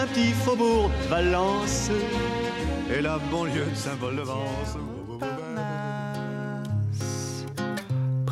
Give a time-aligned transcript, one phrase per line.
[0.00, 1.90] Un petit faubourg de Valence
[2.90, 4.76] et la banlieue de Saint-Paul-de-Vence.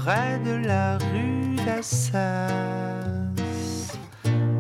[0.06, 2.20] près de la rue d'Assas,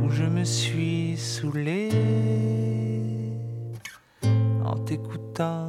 [0.02, 1.90] où je me suis saoulé
[4.64, 5.65] en t'écoutant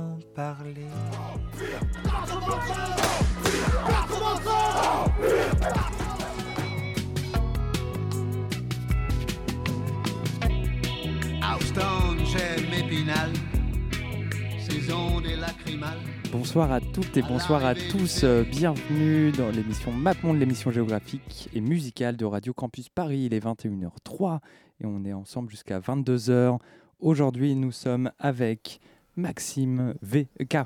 [16.58, 18.24] Bonsoir à toutes et bonsoir à tous.
[18.24, 23.26] euh, Bienvenue dans l'émission MapMonde, l'émission géographique et musicale de Radio Campus Paris.
[23.26, 24.40] Il est 21h03
[24.82, 26.58] et on est ensemble jusqu'à 22h.
[27.00, 28.80] Aujourd'hui, nous sommes avec
[29.16, 30.66] Maxime VK.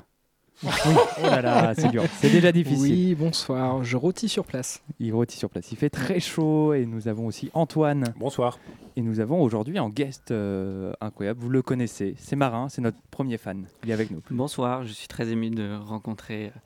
[0.64, 0.70] Oui,
[1.18, 2.04] oh là là, c'est dur.
[2.20, 2.92] C'est déjà difficile.
[2.92, 4.82] Oui, bonsoir, je rôtis sur place.
[5.00, 5.72] Il rôtit sur place.
[5.72, 8.14] Il fait très chaud et nous avons aussi Antoine.
[8.16, 8.58] Bonsoir.
[8.94, 11.40] Et nous avons aujourd'hui un guest euh, incroyable.
[11.40, 12.14] Vous le connaissez.
[12.18, 13.64] C'est Marin, c'est notre premier fan.
[13.82, 14.22] Il est avec nous.
[14.30, 16.58] Bonsoir, je suis très ému de rencontrer euh,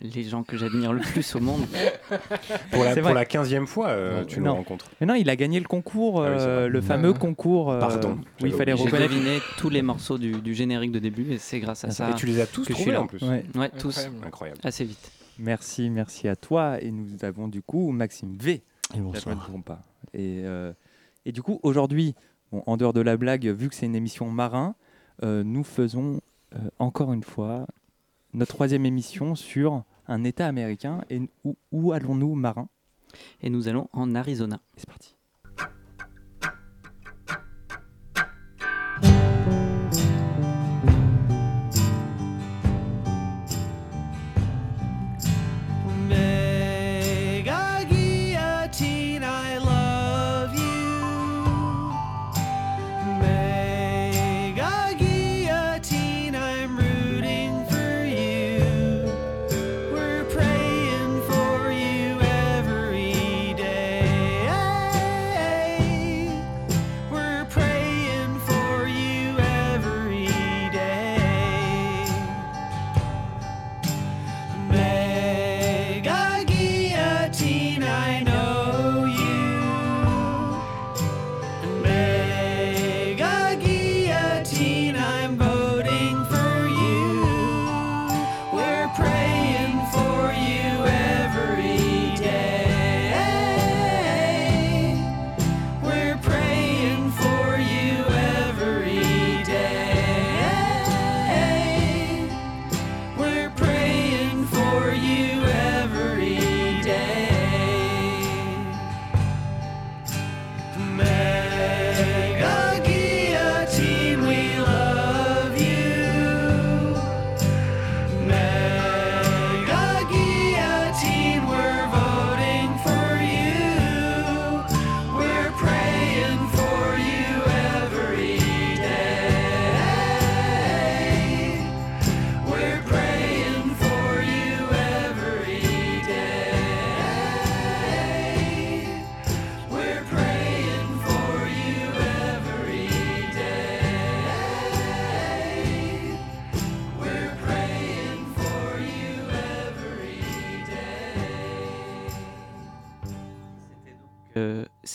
[0.00, 1.62] les gens que j'admire le plus au monde.
[2.72, 4.50] Pour la, C'est pour la 15e fois, euh, Non, tu non.
[4.50, 4.90] nous rencontres.
[5.00, 7.70] Mais non, il a gagné le concours, Ah oui, euh, le fameux concours.
[7.70, 9.12] euh, Pardon, où il fallait J'ai reconnaître.
[9.12, 12.14] deviné tous les morceaux du, du générique de début et c'est grâce à ça Et
[12.14, 13.02] tu les as tous trouvés là.
[13.02, 13.22] en plus.
[13.22, 13.44] Ouais.
[13.56, 14.26] Ouais, tous, Incroyable.
[14.26, 14.60] Incroyable.
[14.64, 15.10] assez vite.
[15.38, 16.80] Merci, merci à toi.
[16.82, 18.62] Et nous avons du coup Maxime V.
[18.94, 19.82] Et trompe pas.
[20.12, 20.72] Et, euh,
[21.24, 22.14] et du coup, aujourd'hui,
[22.52, 24.74] bon, en dehors de la blague, vu que c'est une émission marin,
[25.22, 26.20] euh, nous faisons
[26.54, 27.66] euh, encore une fois
[28.32, 31.02] notre troisième émission sur un État américain.
[31.10, 32.68] Et où, où allons-nous, marin
[33.42, 34.60] Et nous allons en Arizona.
[34.76, 35.16] C'est parti.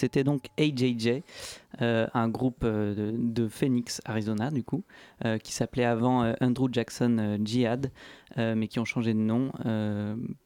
[0.05, 1.23] C'était donc AJJ,
[1.81, 4.83] euh, un groupe euh, de, de Phoenix, Arizona, du coup,
[5.25, 7.89] euh, qui s'appelait avant Andrew Jackson Jihad,
[8.37, 9.51] mais qui ont changé de nom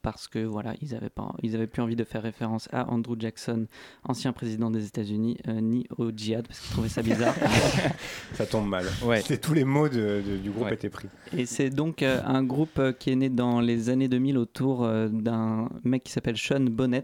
[0.02, 3.16] parce que voilà, ils n'avaient pas, ils avaient plus envie de faire référence à Andrew
[3.20, 3.66] Jackson,
[4.08, 7.36] ancien président des États-Unis, ni au Jihad parce qu'ils trouvaient ça bizarre.
[8.36, 8.86] Ça tombe mal.
[9.04, 9.22] Ouais.
[9.42, 10.74] Tous les mots de- de- du groupe Ouais.
[10.76, 11.10] étaient pris.
[11.36, 16.04] Et c'est donc un groupe qui est né dans les années 2000 autour d'un mec
[16.04, 17.04] qui s'appelle Sean Bonnet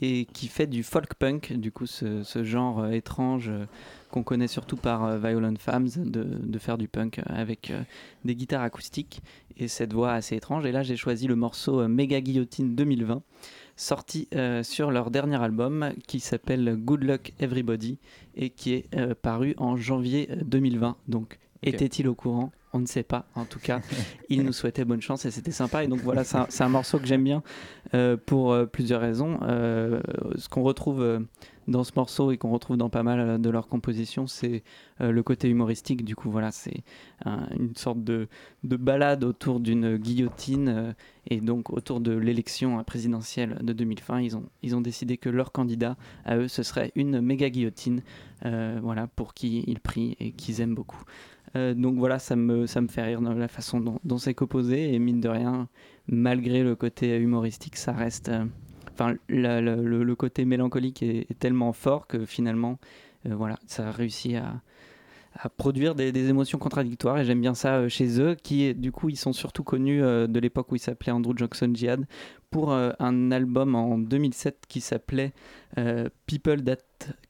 [0.00, 3.64] et qui fait du folk punk, du coup ce, ce genre euh, étrange euh,
[4.10, 7.72] qu'on connaît surtout par euh, Violent Femmes, de, de faire du punk avec
[8.24, 9.20] des guitares acoustiques
[9.56, 10.64] et cette voix assez étrange.
[10.66, 13.22] Et là j'ai choisi le morceau Méga Guillotine 2020,
[13.76, 14.28] sorti
[14.62, 17.98] sur leur dernier album qui s'appelle Good Luck Everybody
[18.34, 20.96] et qui est paru en janvier euh, 2020.
[21.08, 22.52] Donc était-il au courant?
[22.78, 23.26] On ne sait pas.
[23.34, 23.80] En tout cas,
[24.28, 25.82] il nous souhaitait bonne chance et c'était sympa.
[25.82, 27.42] Et donc voilà, c'est un, morceau que j'aime bien
[27.92, 29.40] euh, pour euh, plusieurs raisons.
[29.42, 30.00] Euh,
[30.36, 31.26] ce qu'on retrouve
[31.66, 34.62] dans ce morceau et qu'on retrouve dans pas mal de leurs compositions, c'est
[35.00, 36.04] le côté humoristique.
[36.04, 36.84] Du coup, voilà, c'est
[37.24, 38.28] un- une sorte de,
[38.62, 40.94] de balade autour d'une guillotine
[41.26, 44.20] et donc autour de l'élection présidentielle de 2020.
[44.20, 48.02] Ils ont, ils ont décidé que leur candidat, à eux, ce serait une méga guillotine,
[48.44, 51.02] voilà, pour qui ils prient et qu'ils aiment beaucoup.
[51.58, 54.94] Euh, donc voilà, ça me, ça me fait rire dans la façon dont, c'est composé
[54.94, 55.68] et mine de rien,
[56.06, 58.28] malgré le côté humoristique, ça reste.
[58.28, 58.44] euh,
[59.00, 62.80] Enfin, le, côté mélancolique est, tellement fort que finalement,
[63.26, 64.60] euh, voilà, ça a réussi à,
[65.56, 69.16] produire des, des émotions contradictoires et j'aime bien ça chez eux qui du coup ils
[69.16, 72.08] sont surtout connus de l'époque où ils s'appelaient Andrew Jackson Jihad
[72.50, 75.32] pour un album en 2007 qui s'appelait
[76.26, 76.78] People That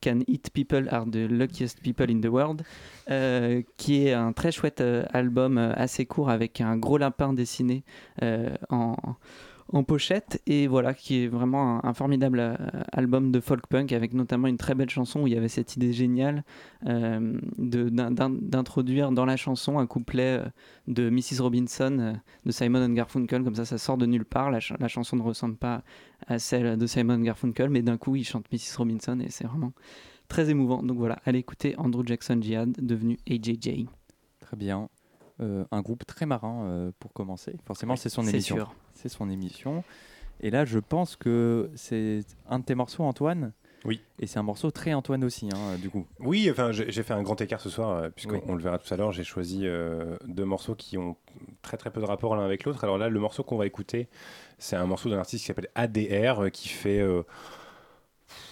[0.00, 2.62] Can Eat People Are the Luckiest People in the World
[3.10, 7.32] euh, qui est un très chouette euh, album euh, assez court avec un gros lapin
[7.32, 7.84] dessiné
[8.70, 8.96] en,
[9.70, 12.56] en pochette et voilà qui est vraiment un, formidable euh,
[12.92, 15.76] album de folk punk avec notamment une très belle chanson où il y avait cette
[15.76, 16.42] idée géniale
[16.86, 20.48] euh, d'introduire dans la chanson un couplet euh,
[20.86, 24.50] de Mrs Robinson de Simon and Garfunkel comme ça ça sort de nulle part.
[24.50, 25.82] La, ch- la chanson ne ressemble pas
[26.26, 29.72] à celle de Simon Garfunkel mais d'un coup il chante Mrs Robinson et c'est vraiment
[30.28, 30.82] très émouvant.
[30.82, 33.86] Donc voilà allez écouter Andrew Jackson Jihad devenu AJJ
[34.40, 34.88] Très bien.
[35.40, 37.54] Euh, un groupe très marin euh, pour commencer.
[37.64, 38.56] Forcément, Oui, c'est son c'est émission.
[38.56, 38.74] sûr.
[38.94, 39.84] C'est son émission.
[40.40, 43.52] Et là, je pense que c'est un de tes morceaux, Antoine?
[43.84, 44.00] Oui.
[44.18, 46.04] Et c'est un morceau très Antoine aussi, hein, du coup.
[46.18, 48.56] Oui, enfin, j'ai fait un grand écart ce soir, euh, puisqu'on Oui.
[48.56, 49.12] le verra tout à l'heure.
[49.12, 51.16] J'ai choisi euh, deux morceaux qui ont
[51.62, 52.82] très très peu de rapport l'un avec l'autre.
[52.82, 54.08] Alors là, le morceau qu'on va écouter,
[54.58, 57.22] c'est un morceau d'un artiste qui s'appelle ADR, euh, qui fait euh,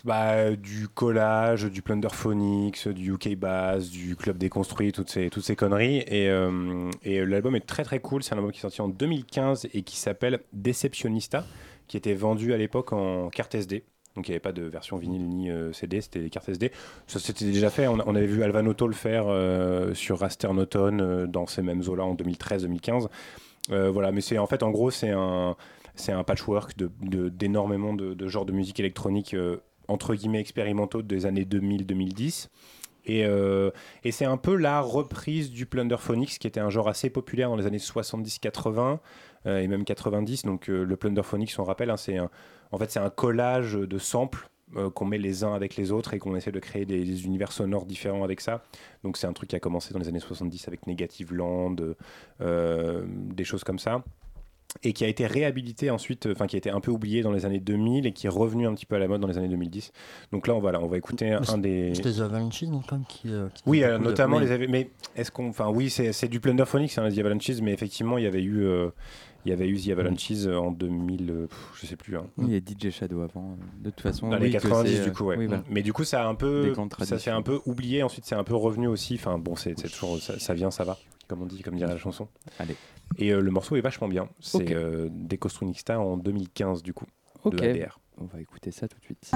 [0.04, 5.56] bah, du collage, du Plunderphonics, du UK Bass, du Club Déconstruit, toutes ces, toutes ces
[5.56, 5.98] conneries.
[6.06, 8.22] Et, euh, et l'album est très très cool.
[8.22, 11.44] C'est un album qui est sorti en 2015 et qui s'appelle Deceptionista,
[11.88, 13.84] qui était vendu à l'époque en carte SD.
[14.16, 16.72] Donc il n'y avait pas de version vinyle ni euh, CD, c'était des cartes SD.
[17.06, 20.98] Ça s'était déjà fait, on, avait vu Alvan Otto le faire euh, sur Raster Noton
[21.00, 23.08] euh, dans ces mêmes eaux-là en 2013-2015.
[23.72, 25.56] Euh, voilà, mais c'est en fait en gros c'est un,
[25.96, 29.56] c'est un patchwork d'énormément de, genres de musique électronique euh,
[29.88, 32.48] entre guillemets expérimentaux des années 2000-2010.
[33.08, 33.70] Et, euh,
[34.02, 37.56] et c'est un peu la reprise du Plunderphonics, qui était un genre assez populaire dans
[37.56, 38.98] les années 70-80
[39.46, 40.42] euh, et même 90.
[40.44, 44.48] Donc le Plunderphonics, on rappelle, hein, c'est en fait un collage de samples
[44.94, 47.86] qu'on met les uns avec les autres et qu'on essaie de créer des, univers sonores
[47.86, 48.64] différents avec ça.
[49.04, 51.76] Donc c'est un truc qui a commencé dans les années 70 avec Negative Land,
[52.40, 54.02] des choses comme ça
[54.82, 57.32] et qui a été réhabilité ensuite, euh, enfin qui a été un peu oublié dans
[57.32, 59.38] les années 2000 et qui est revenu un petit peu à la mode dans les
[59.38, 59.90] années 2010.
[60.32, 61.94] Donc là, on, voilà, on va écouter un, un des.
[61.94, 63.28] C'était The Avalanches, donc, quand même, qui.
[63.32, 64.46] euh, qui Oui, euh, de- notamment oui.
[64.46, 64.66] les.
[64.68, 65.48] Mais est-ce qu'on.
[65.48, 68.42] Enfin, oui, c'est c'est du Plunderphonics, hein, les The Avalanches, mais effectivement, il y avait
[68.42, 68.64] eu.
[68.64, 68.90] euh,
[69.46, 71.46] il y avait eu The Avalanches euh, en 2000, euh,
[71.80, 72.16] je sais plus.
[72.16, 72.26] hein.
[72.36, 72.58] Oui, il y a
[72.90, 73.56] DJ Shadow avant.
[73.80, 75.36] De toute façon, Dans oui, les que 90 c'est, euh, du coup, ouais.
[75.38, 75.62] oui, voilà.
[75.70, 78.02] Mais du coup, ça a un peu, ça s'est un peu oublié.
[78.02, 79.14] Ensuite, c'est un peu revenu aussi.
[79.14, 81.92] Enfin, bon, c'est c'est toujours, ça, ça vient, ça va, comme on dit, comme dirait
[81.92, 82.28] la chanson.
[82.58, 82.76] Allez.
[83.18, 84.28] Et euh, le morceau est vachement bien.
[84.40, 84.70] C'est Ok.
[84.72, 87.06] euh, Decostrunixta en 2015 du coup.
[87.44, 87.56] Ok.
[87.56, 87.98] De ADR.
[88.18, 89.30] On va écouter ça tout de suite.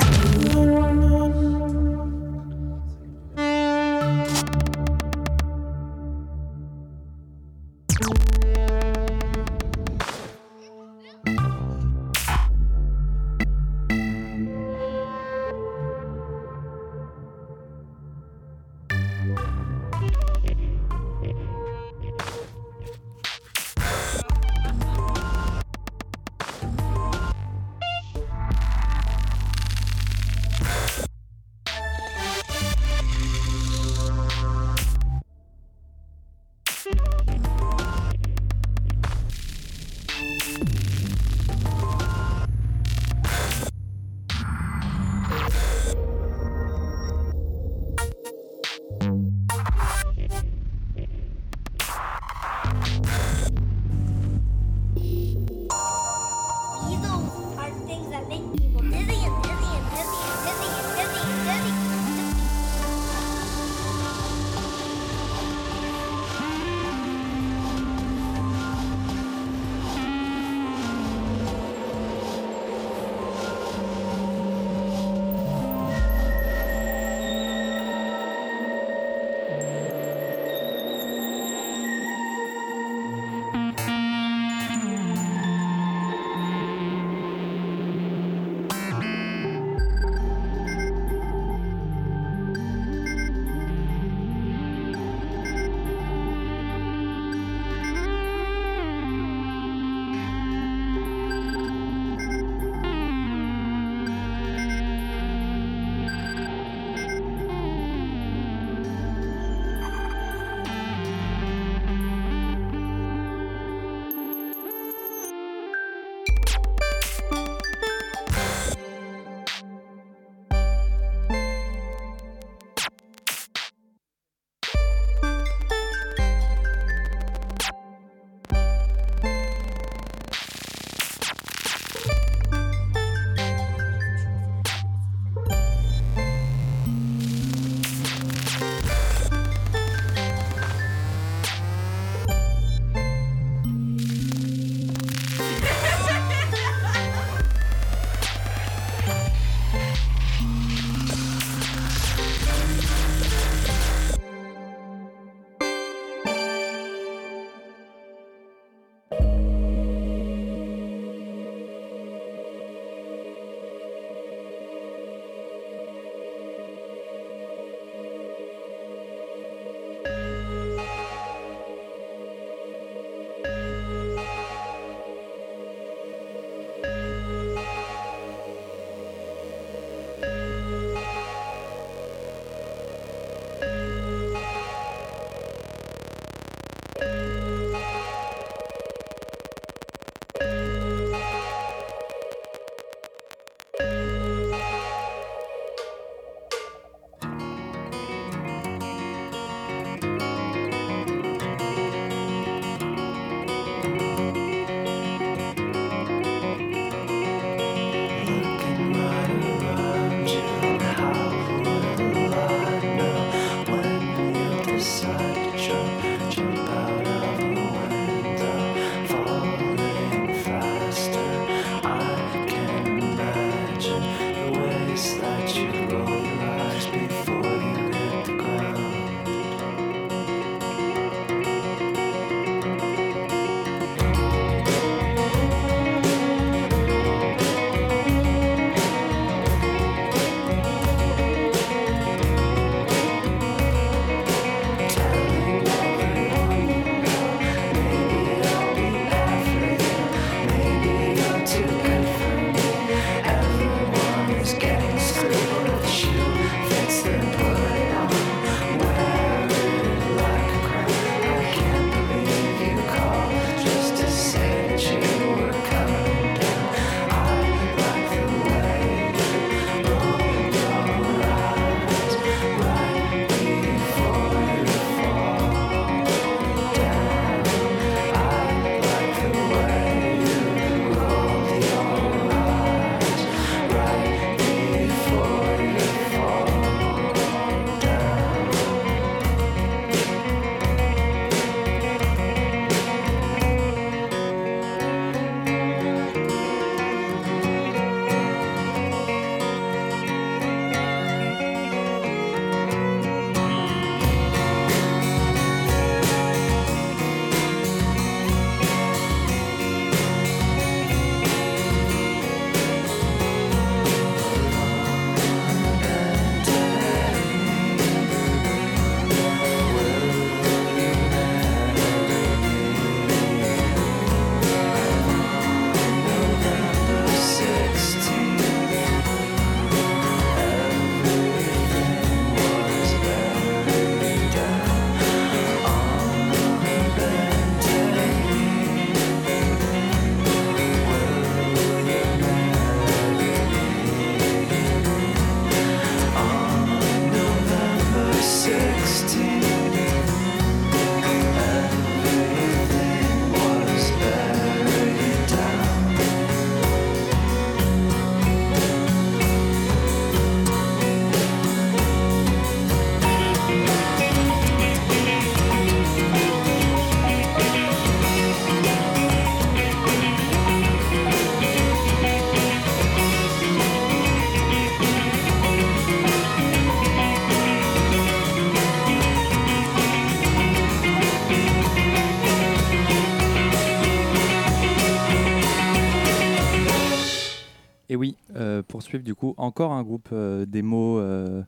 [388.90, 391.42] Poursuivre du coup encore un groupe euh, d'émo euh,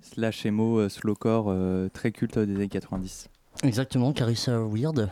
[0.00, 3.28] slash emo euh, slowcore euh, très culte des années 90.
[3.62, 5.10] Exactement, Carissa Weird.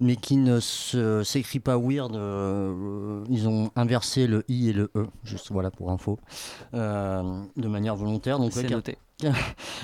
[0.00, 2.16] Mais qui ne s'écrit pas Weird.
[2.16, 6.18] euh, ils ont inversé le I et le E, juste voilà pour info,
[6.74, 7.22] euh,
[7.56, 8.38] de manière volontaire.
[8.38, 8.98] Donc, C'est ouais, noté.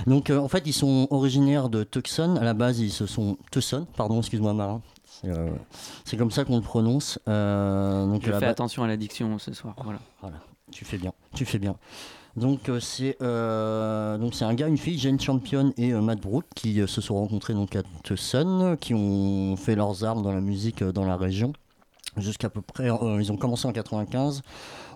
[0.07, 2.37] Donc euh, en fait, ils sont originaires de Tucson.
[2.41, 4.83] À la base, ils se sont Tucson, pardon, excuse-moi Marin.
[5.05, 7.19] C'est euh, comme ça qu'on le prononce.
[7.29, 9.77] Euh, donc Je à la fais attention à l'addiction ce soir.
[9.85, 10.01] Voilà.
[10.23, 10.37] Voilà,
[10.71, 11.77] tu fais bien, tu fais bien.
[12.37, 16.21] Donc euh, c'est euh, donc c'est un gars, une fille, Jane Champion et euh, Matt
[16.21, 20.41] Brook qui se sont rencontrés donc à Tucson, qui ont fait leurs armes dans la
[20.41, 21.53] musique dans la région.
[22.17, 24.43] Jusqu'à peu près, ils ont commencé en 95.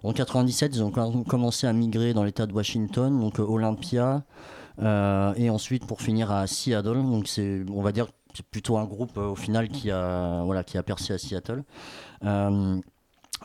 [0.02, 4.22] En 97, ils ont com- commencé à migrer dans l'État de Washington, donc Olympia,
[4.80, 7.02] et ensuite pour finir à Seattle.
[7.02, 10.76] Donc c'est, on va dire, c'est plutôt un groupe au final qui a, voilà, qui
[10.76, 11.62] a percé à Seattle.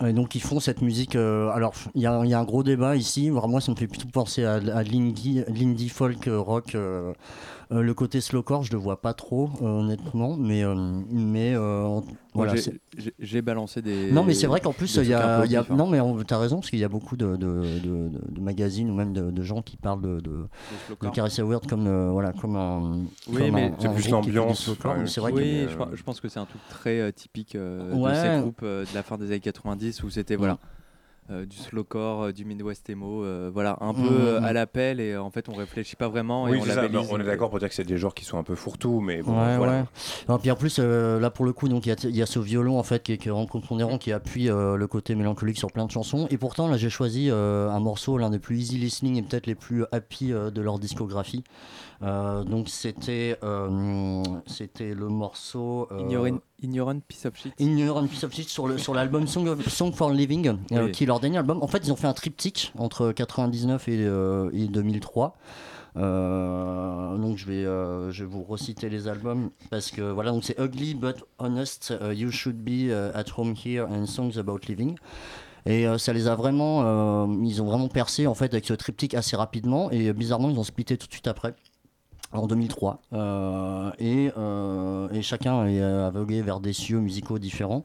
[0.06, 1.16] Et donc ils font cette musique.
[1.16, 3.30] euh, alors il y, a- un gros débat ici.
[3.30, 6.76] Vraiment, ça me fait plutôt penser à, à l'indie, l'indie folk euh, rock.
[6.76, 7.14] euh,
[7.72, 10.36] euh, le côté slowcore, je le vois pas trop, euh, honnêtement.
[10.36, 10.74] Mais euh,
[11.12, 11.56] mais
[12.34, 12.56] voilà.
[13.20, 14.12] J'ai- balancé des.
[14.12, 16.58] non, mais c'est vrai qu'en plus, il y a, y non, mais tu as raison,
[16.58, 20.02] parce qu'il y a beaucoup de, de, de- magazines ou même de, gens qui parlent
[20.02, 20.48] de, de.
[21.14, 23.06] Carissa Weird comme, voilà, comme un.
[23.28, 24.68] Oui, comme mais c'est plus l'ambiance,
[25.32, 29.18] oui, je, pense- que c'est un truc très typique de ces groupes de la fin
[29.18, 30.58] des années 90 où c'était voilà
[31.32, 34.10] euh, du slowcore, euh, du Midwest emo, euh, voilà un peu Mhm.
[34.12, 36.88] euh, à l'appel et en fait on réfléchit pas vraiment et Oui, on ça.
[36.90, 39.00] Non, on est d'accord pour dire que c'est des genres qui sont un peu fourre-tout,
[39.02, 39.72] mais bon, ouais, voilà.
[39.74, 39.86] ouais.
[40.28, 42.22] Non, puis en plus, euh, là pour le coup, donc il y a, il y
[42.22, 45.58] a ce violon en fait qui est, qui prépondérant, qui appuie euh, le côté mélancolique
[45.58, 46.28] sur plein de chansons.
[46.32, 49.48] Et pourtant, là, j'ai choisi euh, un morceau, l'un des plus easy listening et peut-être
[49.48, 51.44] les plus happy euh, de leur discographie.
[52.02, 55.88] Euh, donc c'était euh, c'était le morceau.
[55.92, 57.54] euh, Ignorant, Ignorant Piece of Shit.
[57.60, 60.92] Ignorant Piece of Shit sur le sur l'album Song, of- Song for Living, Oui.
[60.92, 61.62] qui est leur dernier album.
[61.62, 64.04] En fait, ils ont fait un triptyque entre 99 et,
[64.54, 65.36] et 2003.
[65.98, 70.44] Euh, donc je vais euh, je vais vous reciter les albums parce que voilà donc
[70.44, 74.96] c'est Ugly but Honest, You Should Be at Home Here and Songs About Living.
[75.66, 79.14] Et euh, ça les a vraiment, ils ont vraiment percé en fait avec ce triptyque
[79.14, 81.54] assez rapidement et bizarrement ils ont splitté tout de suite après
[82.32, 87.84] en 2003 Euh, et, euh, et chacun est aveuglé vers des cieux musicaux différents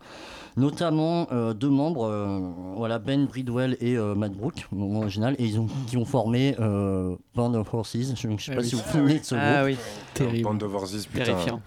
[0.57, 2.39] notamment euh, deux membres euh,
[2.77, 6.55] voilà Ben Bridwell et euh, Matt Brook mon original et ils ont qui ont formé
[6.61, 8.69] euh, Band of Horses je, je sais Ah pas oui.
[8.69, 9.77] si vous vous souvenez de ce Ah groupe oui.
[10.15, 10.45] Terrible.
[10.45, 11.25] Band of Horses, putain.
[11.25, 11.61] Terrifiant.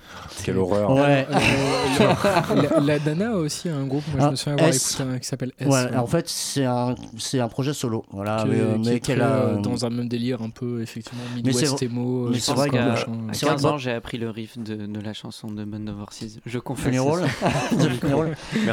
[0.45, 0.89] Quelle horreur.
[0.91, 1.28] Ouais.
[2.56, 4.93] la, la Dana a aussi un groupe, moi je Ah, me souviens avoir S.
[4.93, 5.67] écouté un qui s'appelle S.
[5.67, 9.00] Ouais, en fait c'est un c'est un projet solo voilà qui, mais, qui mais est
[9.02, 12.30] qu'elle a dans un même délire un peu effectivement Midwest emo.
[12.30, 13.12] mais c'est vrai quoi que- machin.
[13.30, 15.63] À C'est vrai 15 que- ans, j'ai appris le riff de, de la chanson de
[15.65, 16.39] Band of Horses.
[16.45, 16.86] Je confesse.
[16.88, 17.26] Funeral.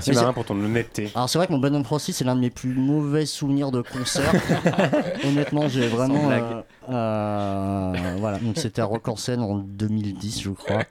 [0.07, 1.11] Merci Mais Marin pour ton honnêteté.
[1.15, 3.83] Alors c'est vrai que mon of Francis c'est l'un de mes plus mauvais souvenirs de
[3.83, 4.33] concert.
[5.25, 10.51] Honnêtement j'ai vraiment euh, euh, voilà donc c'était à Rock en scène en 2010 je
[10.51, 10.83] crois.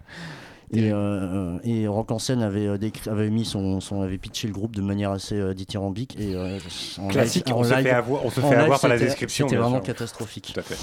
[0.73, 4.47] Et, euh, et Rock en scène avait, euh, décrit- avait mis son, son avait pitché
[4.47, 6.57] le groupe de manière assez euh, dithyrambique et euh,
[6.99, 8.89] en Classique, live- on en se live- fait avoir, on se fait live, avoir par
[8.89, 9.47] la c'était- description.
[9.47, 9.83] C'était vraiment sûr.
[9.85, 10.51] catastrophique.
[10.53, 10.77] Tout à fait.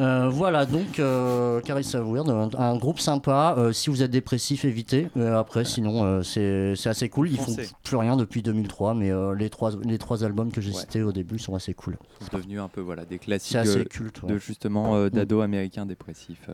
[0.00, 3.54] Euh, voilà, donc euh, Carissa Weird, un, un groupe sympa.
[3.56, 5.08] Euh, si vous êtes dépressif, évitez.
[5.16, 7.30] Après, sinon, euh, c'est c'est assez cool.
[7.30, 7.54] Ils font
[7.84, 10.80] plus rien depuis 2003, mais euh, les, trois, les trois albums que j'ai Ouais.
[10.80, 11.96] cités au début sont assez cool.
[12.20, 14.22] sont devenus un peu voilà des classiques C'est assez culte.
[14.22, 14.30] ouais.
[14.32, 16.48] de justement euh, d'ados américains dépressifs.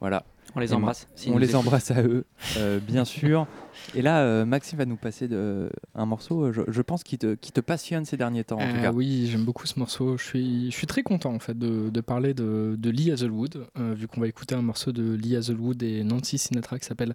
[0.00, 0.24] voilà.
[0.56, 1.06] On les embrasse.
[1.28, 2.24] on les embrasse à eux,
[2.56, 3.46] euh, bien sûr.
[3.94, 7.18] Et là, euh, Maxime va nous passer de, un morceau, euh, je, je pense, qui
[7.18, 8.92] te, qui te passionne ces derniers temps, en tout Euh, cas.
[8.92, 10.16] oui, j'aime beaucoup ce morceau.
[10.16, 13.66] Je suis, je suis très content en fait de, de parler de, de Lee Hazelwood,
[13.76, 17.14] vu qu'on va écouter un morceau de Lee Hazelwood et Nancy Sinatra qui s'appelle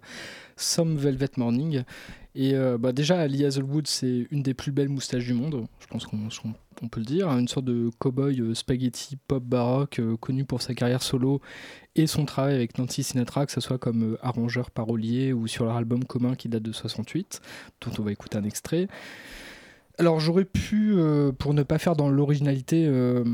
[0.56, 1.82] Some Velvet Morning.
[2.34, 5.86] Et euh, bah, déjà, Lee Hazelwood, c'est une des plus belles moustaches du monde, je
[5.86, 7.28] pense qu'on qu'on- on peut le dire.
[7.28, 11.40] Une sorte de cow-boy euh, spaghetti pop baroque, euh, connu pour sa carrière solo
[11.94, 15.76] et son travail avec Nancy Sinatra, que ce soit comme arrangeur parolier ou sur leur
[15.76, 17.40] album commun qui date de 68,
[17.80, 18.88] dont on va écouter un extrait.
[19.98, 23.24] Alors j'aurais pu, euh, pour ne pas faire dans l'originalité, euh,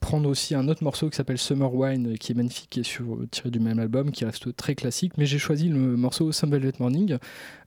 [0.00, 3.50] prendre aussi un autre morceau qui s'appelle Summer Wine, qui est magnifique, qui sur, tiré
[3.50, 7.16] du même album, qui reste très classique, mais j'ai choisi le morceau Some Velvet Morning,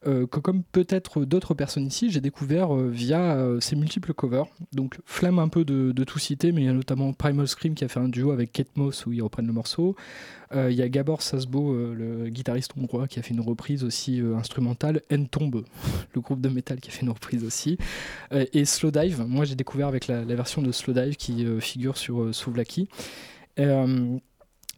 [0.07, 4.45] euh, que comme peut-être d'autres personnes ici, j'ai découvert euh, via euh, ses multiples covers.
[4.73, 7.83] Donc flamme un peu de, tout citer, mais il y a notamment Primal Scream qui
[7.83, 9.95] a fait un duo avec Kate Moss où ils reprennent le morceau.
[10.53, 13.83] Euh, Il y a Gabor Sasbo, euh, le guitariste hongrois, qui a fait une reprise
[13.83, 15.01] aussi euh, instrumentale.
[15.09, 15.65] N-Tombe,
[16.13, 17.77] le groupe de métal qui a fait une reprise aussi.
[18.31, 21.59] Euh, et Slow Dive, moi j'ai découvert avec la, version de Slow Dive qui euh,
[21.59, 22.89] figure sur euh, Souvlaki.
[23.59, 24.17] Euh,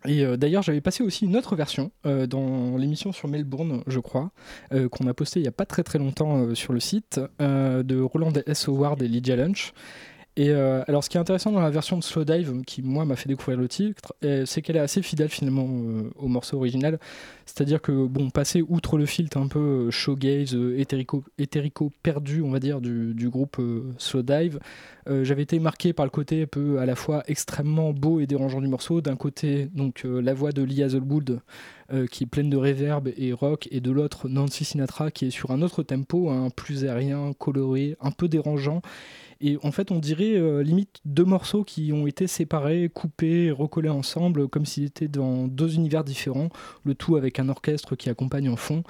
[0.07, 3.99] et euh, d'ailleurs, j'avais passé aussi une autre version euh, dans l'émission sur Melbourne, je
[3.99, 4.31] crois,
[4.73, 8.01] euh, qu'on a posté il n'y a pas très très longtemps sur le site, de
[8.01, 8.67] Roland S.
[8.67, 9.73] Howard et Lydia Lunch.
[10.37, 13.05] Et euh, alors, ce qui est intéressant dans la version de Slow Dive, qui moi
[13.05, 16.57] m'a fait découvrir le titre, euh, c'est qu'elle est assez fidèle finalement euh, au morceau
[16.57, 16.99] original.
[17.47, 22.59] C'est-à-dire que, bon, passer outre le filtre un peu showgaze, éthérico, éthérico perdu, on va
[22.59, 24.59] dire, du, groupe euh, Slow Dive,
[25.23, 28.59] j'avais été marqué par le côté un peu à la fois extrêmement beau et dérangeant
[28.59, 28.99] du morceau.
[28.99, 31.39] D'un côté, donc la voix de Lee Hazelwood
[32.11, 35.51] qui est pleine de réverb et rock, et de l'autre Nancy Sinatra qui est sur
[35.51, 38.81] un autre tempo, un plus aérien, coloré, un peu dérangeant.
[39.41, 43.89] Et en fait, on dirait euh, limite deux morceaux qui ont été séparés, coupés, recollés
[43.89, 46.49] ensemble, comme s'ils étaient dans deux univers différents,
[46.83, 48.83] le tout avec un orchestre qui accompagne en fond.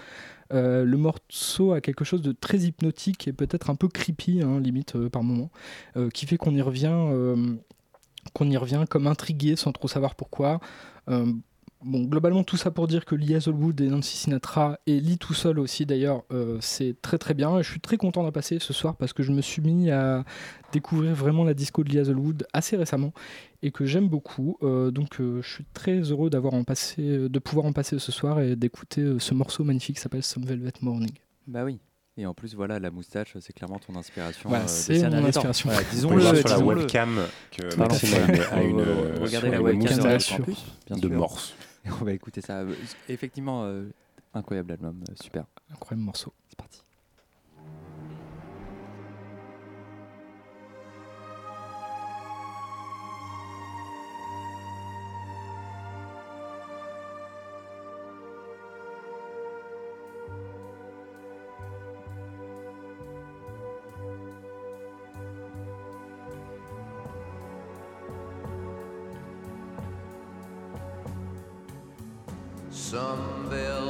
[0.53, 4.59] Euh, le morceau a quelque chose de très hypnotique et peut-être un peu creepy, hein,
[4.61, 5.51] limite euh, par moment,
[6.13, 6.95] qui fait qu'on y revient,
[8.33, 10.59] qu'on y revient comme intrigué sans trop savoir pourquoi.
[11.83, 15.35] Bon, globalement, tout ça pour dire que Lee Hazelwood et Nancy Sinatra, et Lee tout
[15.35, 17.59] seul aussi d'ailleurs, euh, c'est très très bien.
[17.59, 19.91] Et je suis très content d'en passer ce soir parce que je me suis mis
[19.91, 20.25] à
[20.71, 23.13] découvrir vraiment la disco de Lee Hazelwood assez récemment
[23.61, 24.57] et que j'aime beaucoup.
[24.63, 28.11] Euh, donc euh, je suis très heureux d'avoir en passé, de pouvoir en passer ce
[28.11, 31.11] soir et d'écouter ce morceau magnifique qui s'appelle Some Velvet Morning.
[31.45, 31.79] Bah oui.
[32.19, 34.49] Et en plus, voilà, la moustache, c'est clairement ton inspiration.
[34.49, 35.69] Voilà, euh, c'est ces mon inspiration.
[35.69, 36.15] Voilà, disons-le.
[36.15, 37.19] peut le voir sur la webcam
[37.51, 38.17] que Maxime
[38.51, 38.81] a une-
[39.21, 40.33] Regardez la une webcam moustache
[40.89, 41.53] de morse.
[42.01, 42.59] On va écouter ça.
[42.59, 42.73] Euh,
[43.09, 43.85] Effectivement, euh,
[44.33, 45.45] incroyable album, euh, super.
[45.71, 46.33] Incroyable morceau.
[72.89, 73.86] Some velvet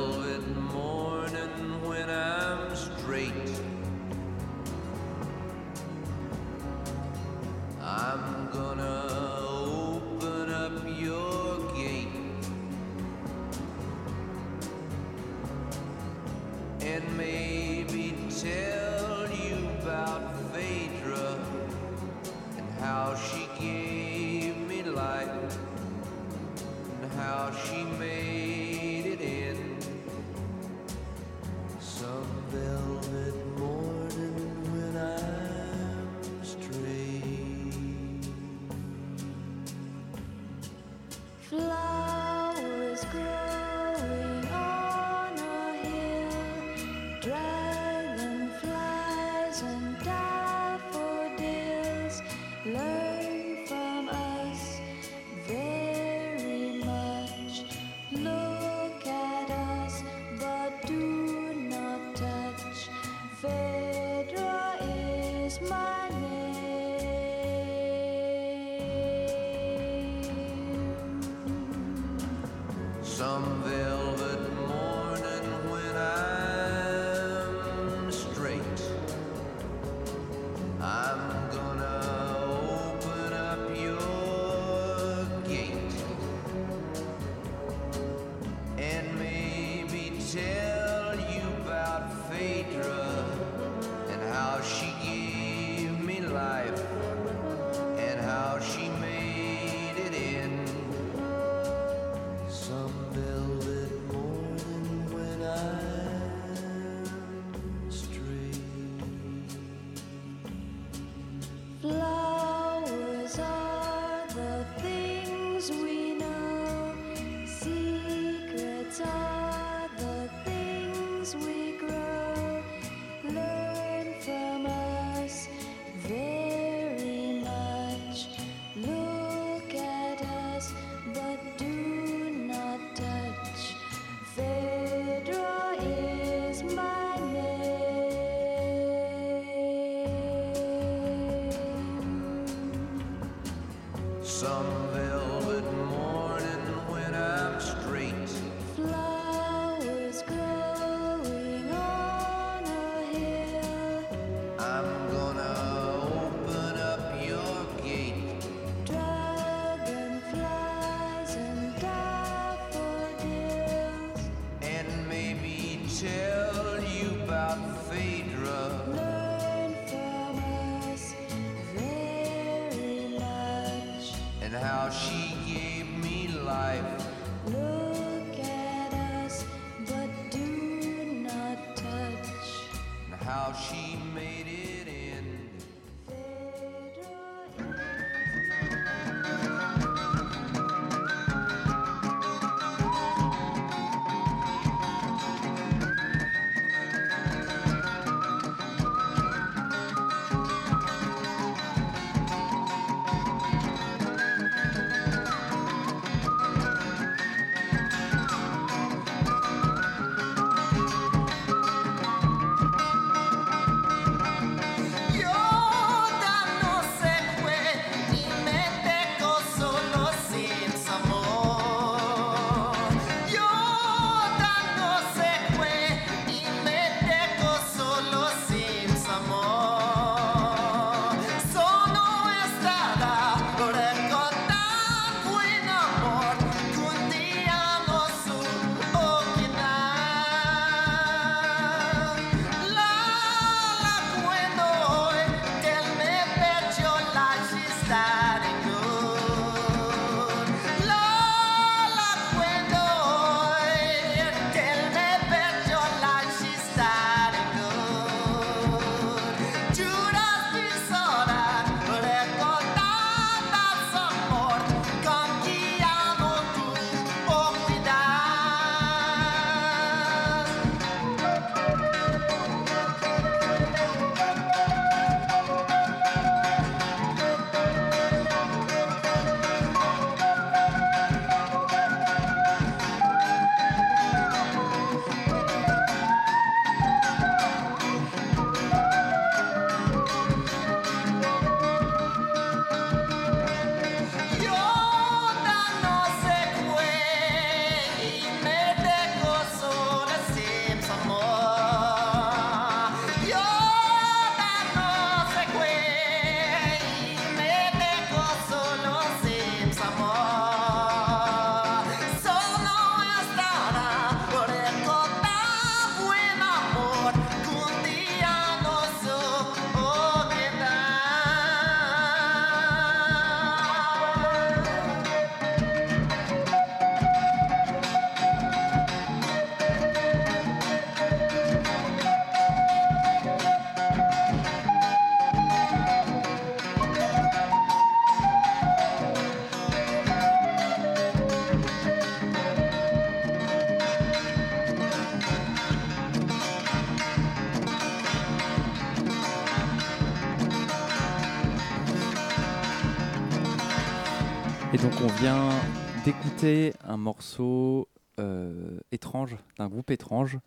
[356.17, 357.87] d'écouter un morceau
[358.19, 360.39] euh, étrange, d'un groupe étrange,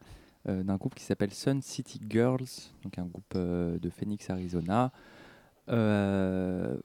[0.49, 2.49] euh, d'un groupe qui s'appelle Sun City Girls,
[2.83, 4.93] donc un groupe euh, de Phoenix, Arizona,
[5.69, 6.81] d'un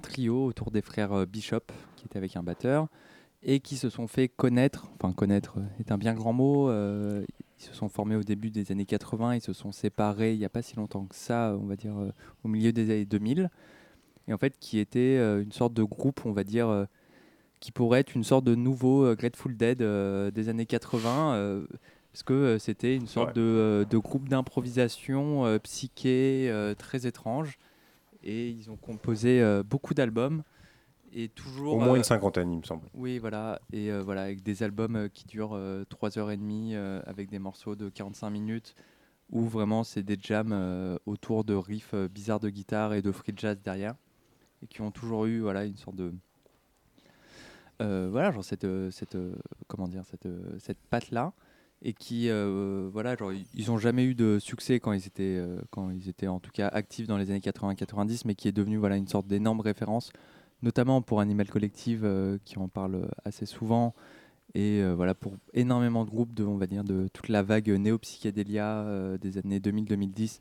[0.00, 1.60] trio autour des frères Bishop,
[1.96, 2.88] qui étaient avec un batteur,
[3.42, 7.26] et qui se sont fait connaître, enfin connaître est un bien grand mot, ils
[7.58, 10.50] se sont formés au début des années 80, ils se sont séparés il n'y a
[10.50, 11.94] pas si longtemps que ça, on va dire
[12.42, 13.50] au milieu des années 2000,
[14.28, 16.86] et en fait qui était une sorte de groupe, on va dire,
[17.60, 21.66] qui pourrait être une sorte de nouveau euh, Grateful Dead euh, des années 80, euh,
[22.12, 23.34] parce que c'était une sorte Ouais.
[23.34, 27.58] de, de groupe d'improvisation euh, psyché euh, très étrange,
[28.22, 30.42] et ils ont composé euh, beaucoup d'albums.
[31.12, 32.86] Et toujours, Au moins une cinquantaine, il me semble.
[32.94, 35.58] oui, voilà, et voilà, avec des albums qui durent
[35.90, 38.74] 3h30, avec des morceaux de 45 minutes,
[39.30, 43.58] où vraiment c'est des jams autour de riffs bizarres de guitare et de free jazz
[43.60, 43.96] derrière,
[44.62, 46.14] et qui ont toujours eu voilà, une sorte de.
[47.80, 49.34] Euh, voilà, genre cette, euh, cette, euh,
[49.68, 51.32] comment dire, cette, cette patte-là,
[51.82, 52.28] et qui,
[52.92, 56.38] voilà, genre, ils- n'ont jamais eu de succès quand ils, étaient, quand ils étaient en
[56.38, 59.60] tout cas actifs dans les années 80-90, mais qui est devenu voilà, une sorte d'énorme
[59.60, 60.12] référence
[60.62, 62.06] notamment pour Animal Collective
[62.44, 63.94] qui en parle assez souvent.
[64.54, 69.16] Et voilà pour énormément de groupes de on va dire de toute la vague néo-psychédélia
[69.18, 70.40] des années 2000-2010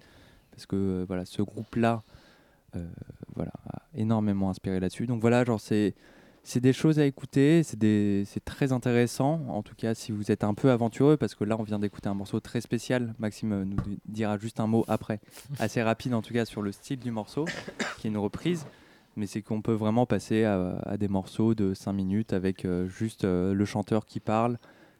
[0.51, 2.03] parce que voilà ce groupe là
[3.33, 5.07] voilà a énormément inspiré là-dessus.
[5.07, 5.95] Donc voilà genre c'est
[6.43, 10.53] c'est des choses à écouter, c'est très intéressant, en tout cas si vous êtes un
[10.53, 13.99] peu aventureux, parce que là on vient d'écouter un morceau très spécial, Maxime nous di-
[14.07, 15.19] dira juste un mot après,
[15.59, 17.45] assez rapide en tout cas sur le style du morceau,
[17.99, 18.65] qui est une reprise,
[19.15, 22.87] mais c'est qu'on peut vraiment passer à, à des morceaux de 5 minutes avec euh,
[22.87, 24.57] juste euh, le chanteur qui parle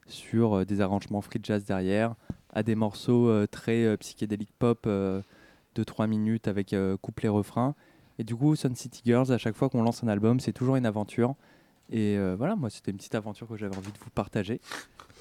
[0.08, 2.16] sur euh, des arrangements free jazz derrière,
[2.54, 7.76] à des morceaux très psychédéliques pop de 3 minutes avec euh, couplet refrain.
[8.20, 10.76] Et du coup, Sun City Girls, à chaque fois qu'on lance un album, c'est toujours
[10.76, 11.34] une aventure.
[11.92, 14.60] Et euh, voilà, moi, c'était une petite aventure que j'avais envie de vous partager,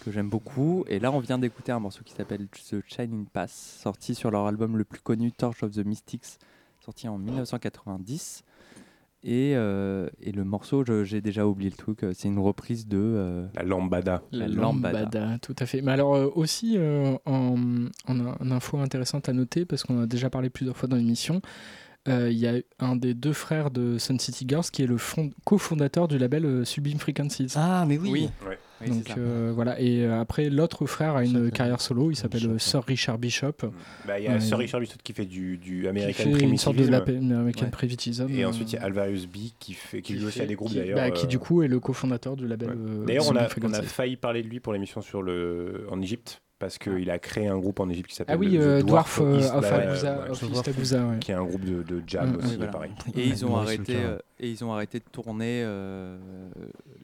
[0.04, 0.84] que j'aime beaucoup.
[0.88, 4.46] Et là, on vient d'écouter un morceau qui s'appelle The Shining Pass, sorti sur leur
[4.46, 6.38] album le plus connu, Torch of the Mystics,
[6.84, 8.42] sorti en 1990.
[9.24, 12.98] Et, euh, et le morceau, j'ai déjà oublié le truc, euh, c'est une reprise de...
[12.98, 14.22] euh, La Lambada.
[14.30, 15.38] La lambada.
[15.42, 15.82] tout à fait.
[15.82, 17.56] Mais alors euh, aussi, euh, en,
[18.06, 21.36] en, en info intéressante à noter, parce qu'on a déjà parlé plusieurs fois dans l'émission,
[21.36, 21.48] euh,
[22.06, 25.30] il y a un des deux frères de Sun City Girls qui est le fond-
[25.44, 27.52] cofondateur du label euh, Sublime Frequencies.
[27.56, 28.28] Ah, mais oui.
[28.46, 28.54] Oui.
[28.86, 29.78] Donc euh, voilà.
[29.80, 32.10] Et euh, après, l'autre frère a une carrière solo.
[32.12, 33.52] Il s'appelle euh, Sir Richard Bishop.
[34.06, 36.56] Bah, Il y a Sir Richard Bishop qui fait du, du qui American fait une
[36.56, 37.70] sorte de la American Ouais.
[37.72, 38.28] Primitivism.
[38.30, 40.46] Et euh, ensuite, il y a Alvarius B qui, fait, qui, lui aussi fait- a
[40.46, 40.96] des groupes qui- d'ailleurs.
[40.96, 42.68] bah, qui euh, du coup est le cofondateur du label.
[42.70, 42.74] ouais.
[42.78, 46.00] euh, D'ailleurs, on a, on a failli parler de lui pour l'émission sur le en
[46.00, 48.82] Égypte parce qu'il a créé un groupe en Égypte qui s'appelle Ah oui, The euh,
[48.82, 51.18] Dwarf euh, East, of Abusa, ouais, of Abusa, ouais.
[51.20, 52.72] qui est un groupe de, de Mm, aussi, voilà.
[52.72, 52.90] pareil.
[53.14, 54.06] Et ils ont arrêté Lucas.
[54.06, 56.18] euh, et ils ont arrêté de tourner euh,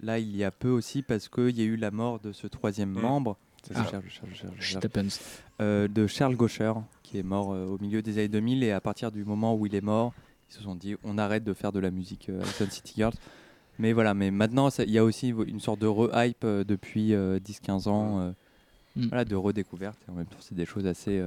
[0.02, 2.46] là il y a peu aussi parce qu'il y a eu la mort de ce
[2.46, 3.00] troisième Mm.
[3.00, 3.36] membre
[3.74, 3.84] Ah.
[3.90, 5.08] Charles- Charles- Charles-
[5.62, 8.80] euh, de Charles Gaucher qui est mort euh, au milieu des années 2000 et à
[8.80, 10.12] partir du moment où il est mort
[10.50, 12.92] ils se sont dit on arrête de faire de la musique euh, à Sun City
[12.96, 13.14] Girls
[13.78, 17.38] mais voilà mais maintenant il y a aussi une sorte de re-hype euh, depuis euh,
[17.38, 18.32] 10-15 ans euh,
[18.96, 19.08] Mm.
[19.08, 21.20] voilà, de redécouverte et en même temps c'est des choses assez,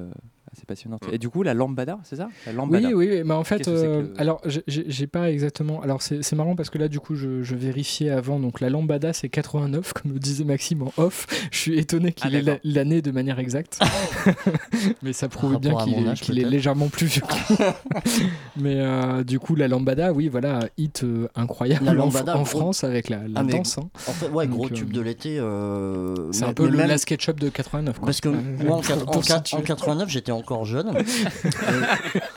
[0.47, 1.13] euh, assez passionnantes Mm.
[1.13, 2.29] et du coup la lambada c'est ça?
[2.45, 5.07] La lambada oui, oui, mais en fait, Qu'est-ce que c'est que euh, le- alors j'ai-
[5.07, 5.81] pas exactement.
[5.81, 8.39] Alors c'est c'est marrant parce que là, du coup, je, je vérifiais avant.
[8.39, 11.27] Donc la lambada, c'est 89, comme le disait Maxime en off.
[11.51, 13.79] Je suis étonné qu'il Ah, ait l'année de manière exacte,
[15.03, 15.75] mais ça prouve bien
[16.15, 17.21] qu'il est, légèrement plus vieux.
[18.57, 22.41] mais euh, du coup, la lambada, oui, voilà, hit euh, incroyable La en- lambada, en,
[22.41, 23.77] gros- France avec la, la Ah, danse.
[23.77, 23.89] hein.
[24.07, 25.37] En fait, ouais, Donc, gros euh, tube de l'été.
[25.39, 27.99] euh, C'est un peu le même- la SketchUp de 89.
[27.99, 28.05] Quoi.
[28.07, 28.33] Parce que Euh,
[28.65, 29.57] moi, en, pour- quat- pour en quat- situer.
[29.57, 30.93] en 89, j'étais encore jeune.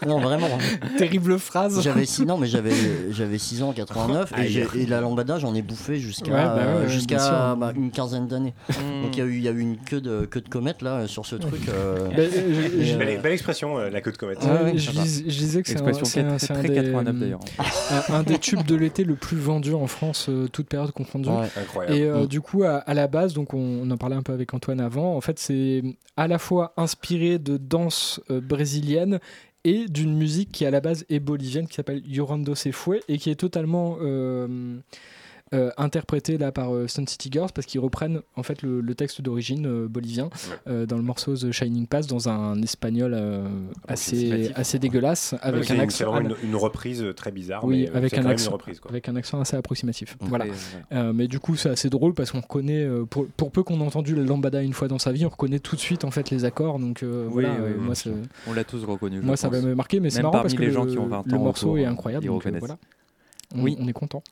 [0.06, 0.48] Non, vraiment.
[0.98, 1.80] Terrible phrase.
[1.82, 2.72] J'avais six, non, mais j'avais
[3.10, 4.48] j'avais 6 ans en 89 et, Aïe.
[4.48, 8.26] j'ai- et la lambada, j'en ai bouffé jusqu'à Ouais, bah ouais, jusqu'à bah, une quinzaine
[8.26, 8.54] d'années.
[8.70, 9.02] Mm.
[9.02, 10.82] Donc il y a eu il y a eu une queue de queue de comète
[10.82, 11.68] là sur ce truc.
[11.68, 14.42] euh, Ben, euh, Et, euh, Belle, belle expression, euh, la queue de comète.
[14.42, 15.02] Ouais, Ouais, ouais, je, sympa.
[15.02, 17.16] dis- je disais que c'est un, expression c'est un- très, c'est un très des, 89
[17.18, 17.40] d'ailleurs
[18.10, 21.28] un, des tubes de l'été le plus vendu en France, euh, toute période confondue.
[21.28, 21.48] ouais.
[21.60, 21.96] Incroyable.
[21.96, 22.26] Et euh, Mm.
[22.26, 24.80] du coup, à, à la base, donc on, on en parlait un peu avec Antoine
[24.80, 25.82] avant, en fait, c'est
[26.16, 29.18] à la fois inspiré de danse euh, brésilienne
[29.64, 33.18] et d'une musique qui à la base est bolivienne, qui s'appelle Yorando Se Fue, et
[33.18, 33.98] qui est totalement
[35.52, 38.94] euh, interprétée là par euh, Sun City Girls, parce qu'ils reprennent en fait le, le
[38.94, 40.30] texte d'origine euh, bolivien
[40.68, 43.48] euh, dans le morceau The Shining Pass, dans un espagnol euh,
[43.88, 45.96] assez, assez dégueulasse, Ouais, avec c'est un une- accent.
[45.98, 48.50] C'est vraiment une, une reprise très bizarre, Oui, mais euh, avec un accent.
[48.50, 48.80] une reprise.
[48.80, 48.90] Quoi.
[48.90, 50.16] avec un accent assez approximatif.
[50.20, 50.46] Voilà.
[50.92, 53.80] Euh, mais du coup, c'est assez drôle parce qu'on reconnaît, euh, pour, pour peu qu'on
[53.80, 56.10] ait entendu la lambada une fois dans sa vie, on reconnaît tout de suite en
[56.10, 56.78] fait les accords.
[56.78, 57.94] Donc euh, Oui, voilà, oui, euh, moi,
[58.46, 60.66] on l'a tous reconnu moi ça me marquer, mais c'est marrant parmi parce que les
[60.68, 62.28] le, gens qui ont 20 le morceau est euh, incroyable.
[63.56, 63.76] Oui.
[63.80, 64.22] on est content.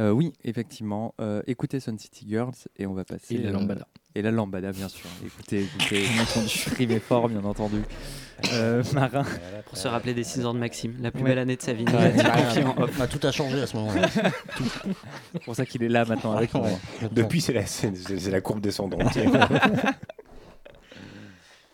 [0.00, 1.14] Euh, oui, effectivement.
[1.20, 3.34] Euh, écoutez Sun City Girls et on va passer.
[3.34, 3.86] Et la euh, lambada.
[4.14, 5.08] et la lambada, bien sûr.
[5.24, 6.64] Écoutez, écoutez, bien entendu.
[6.78, 7.82] Rimez fort, bien entendu.
[8.52, 9.24] Euh, Marin.
[9.66, 11.30] Pour se rappeler des 6 ans de Maxime, la plus Ouais.
[11.30, 11.84] belle année de sa vie.
[11.84, 12.98] Ouais, Ah, off.
[12.98, 14.08] bah, tout a changé à ce moment-là.
[15.32, 16.60] C'est pour ça qu'il est là maintenant avec nous.
[16.62, 16.76] Ouais.
[17.12, 19.02] Depuis, c'est la, c'est- c'est la courbe descendante.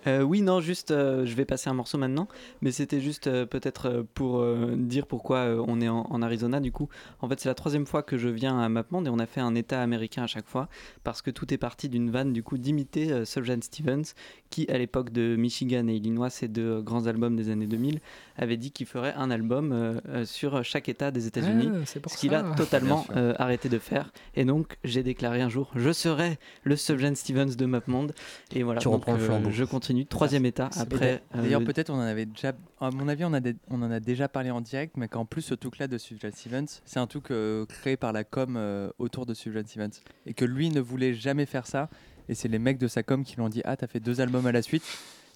[0.06, 2.28] Euh, oui, non, juste, euh, je vais passer un morceau maintenant,
[2.60, 6.22] mais c'était juste euh, peut-être euh, pour euh, dire pourquoi euh, on est en, en
[6.22, 6.88] Arizona du coup.
[7.20, 9.40] En fait, c'est la troisième fois que je viens à MapMonde et on a fait
[9.40, 10.68] un état américain à chaque fois
[11.04, 14.02] parce que tout est parti d'une vanne du coup d'imiter euh, Sufjan Stevens
[14.50, 18.00] qui, à l'époque de Michigan et Illinois, ces deux euh, grands albums des années 2000,
[18.36, 21.68] avait dit qu'il ferait un album euh, euh, sur chaque état des États-Unis.
[21.72, 24.12] Ah, ce qu'il a totalement euh, arrêté de faire.
[24.34, 28.14] Et donc, j'ai déclaré un jour, je serai le Sufjan Stevens de MapMonde.
[28.54, 29.50] Et voilà, Tu donc, reprends le euh, flambeau.
[29.50, 29.91] je continue.
[30.08, 31.22] Troisième état après.
[31.34, 32.52] euh, D'ailleurs, le- peut-être on en avait déjà.
[32.80, 35.24] À mon avis, on, a des- on en a déjà parlé en direct, mais qu'en
[35.24, 38.90] plus, ce truc-là de Sufjan Stevens, c'est un truc euh, créé par la com euh,
[38.98, 39.90] autour de Sufjan Stevens.
[40.26, 41.88] Et que lui ne voulait jamais faire ça.
[42.28, 44.20] Et c'est les mecs de sa com qui lui ont dit Ah, t'as fait deux
[44.20, 44.84] albums à la suite.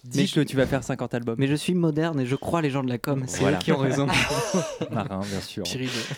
[0.09, 1.35] Dis Mais que tu vas faire 50 albums.
[1.37, 3.23] Mais je suis moderne et je crois les gens de la com.
[3.27, 3.57] C'est Voilà.
[3.57, 4.07] eux qui ont raison.
[4.91, 5.63] Marin, bien sûr.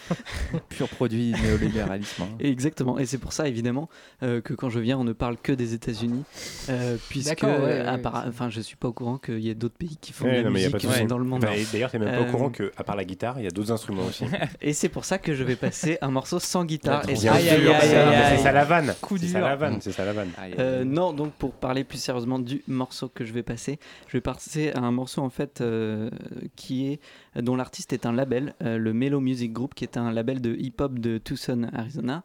[0.70, 2.24] Pur produit néolibéralisme.
[2.24, 2.28] hein.
[2.40, 2.98] Exactement.
[3.00, 3.90] Et c'est pour ça, évidemment,
[4.24, 6.24] euh, que quand je viens, on ne parle que des États-Unis.
[6.70, 9.78] euh, puisque, ouais, à part- enfin, je suis pas au courant qu'il y ait d'autres
[9.78, 11.18] pays qui font Ouais, de la non, mais y a musique pas de euh, dans
[11.18, 11.44] le monde.
[11.44, 13.48] Enfin, et D'ailleurs, t'es même pas Euh, au courant qu'à part la guitare, il y
[13.48, 14.26] a d'autres instruments aussi.
[14.62, 17.04] Et c'est pour ça que je vais passer un morceau sans guitare.
[17.08, 18.94] C'est ça la vanne.
[19.02, 19.78] Coup C'est ça la vanne.
[19.82, 20.30] C'est ça la vanne.
[20.38, 20.86] Aïe, aïe, aïe.
[20.86, 24.72] non, donc pour parler plus sérieusement du morceau que je vais passer, je vais passer
[24.72, 26.10] à un morceau en fait euh,
[26.56, 27.00] qui est
[27.42, 30.56] dont l'artiste est un label, euh, le Mellow Music Group, qui est un label de
[30.56, 32.24] hip-hop de Tucson, Arizona,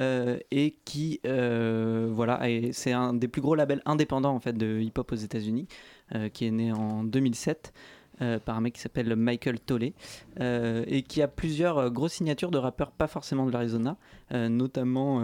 [0.00, 2.40] euh, et qui voilà,
[2.72, 5.68] c'est un des plus gros labels indépendants en fait de hip-hop aux États-Unis,
[6.32, 7.72] qui est né en 2007.
[8.22, 9.92] Euh, par un mec qui s'appelle Michael Tolley
[10.40, 13.98] euh, et qui a plusieurs euh, grosses signatures de rappeurs pas forcément de l'Arizona
[14.32, 15.22] notamment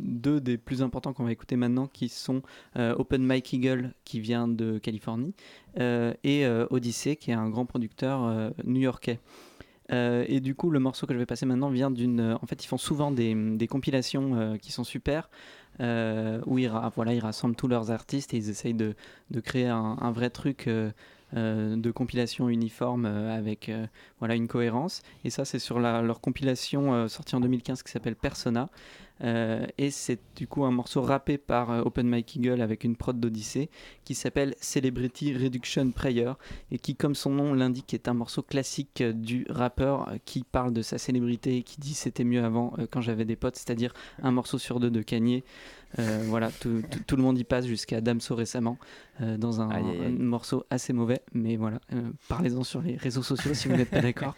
[0.00, 2.42] deux des plus importants qu'on va écouter maintenant qui sont
[2.74, 5.34] Open Mike Eagle qui vient de Californie
[5.78, 9.20] et Odyssey qui est un grand producteur new-yorkais.
[9.88, 12.36] Et du coup, le morceau que je vais passer maintenant vient d'une.
[12.42, 15.30] En fait, ils font souvent des, compilations qui sont super,
[15.78, 18.96] où ils, voilà, ils rassemblent tous leurs artistes et ils essayent de,
[19.30, 20.68] de créer un, un vrai truc
[21.34, 23.86] de compilation uniforme euh, avec euh,
[24.18, 25.02] voilà, une cohérence.
[25.24, 28.68] Et ça, c'est sur leur compilation euh, sortie en 2015 qui s'appelle Persona.
[29.22, 32.96] Euh, et c'est du coup un morceau rappé par euh, Open Mike Eagle avec une
[32.96, 33.68] prod d'Odyssée
[34.04, 36.32] qui s'appelle Celebrity Reduction Prayer
[36.70, 40.42] et qui, comme son nom l'indique, est un morceau classique euh, du rappeur euh, qui
[40.42, 43.56] parle de sa célébrité et qui dit c'était mieux avant euh, quand j'avais des potes,
[43.56, 45.44] c'est-à-dire un morceau sur deux de Kanye.
[45.98, 48.78] Euh, voilà, tout, tout- tout le monde y passe jusqu'à Damso récemment
[49.20, 50.06] euh, dans un, Aïe, aïe, aïe.
[50.06, 53.90] un morceau assez mauvais, mais voilà, euh, parlez-en sur les réseaux sociaux si vous n'êtes
[53.90, 54.36] pas d'accord.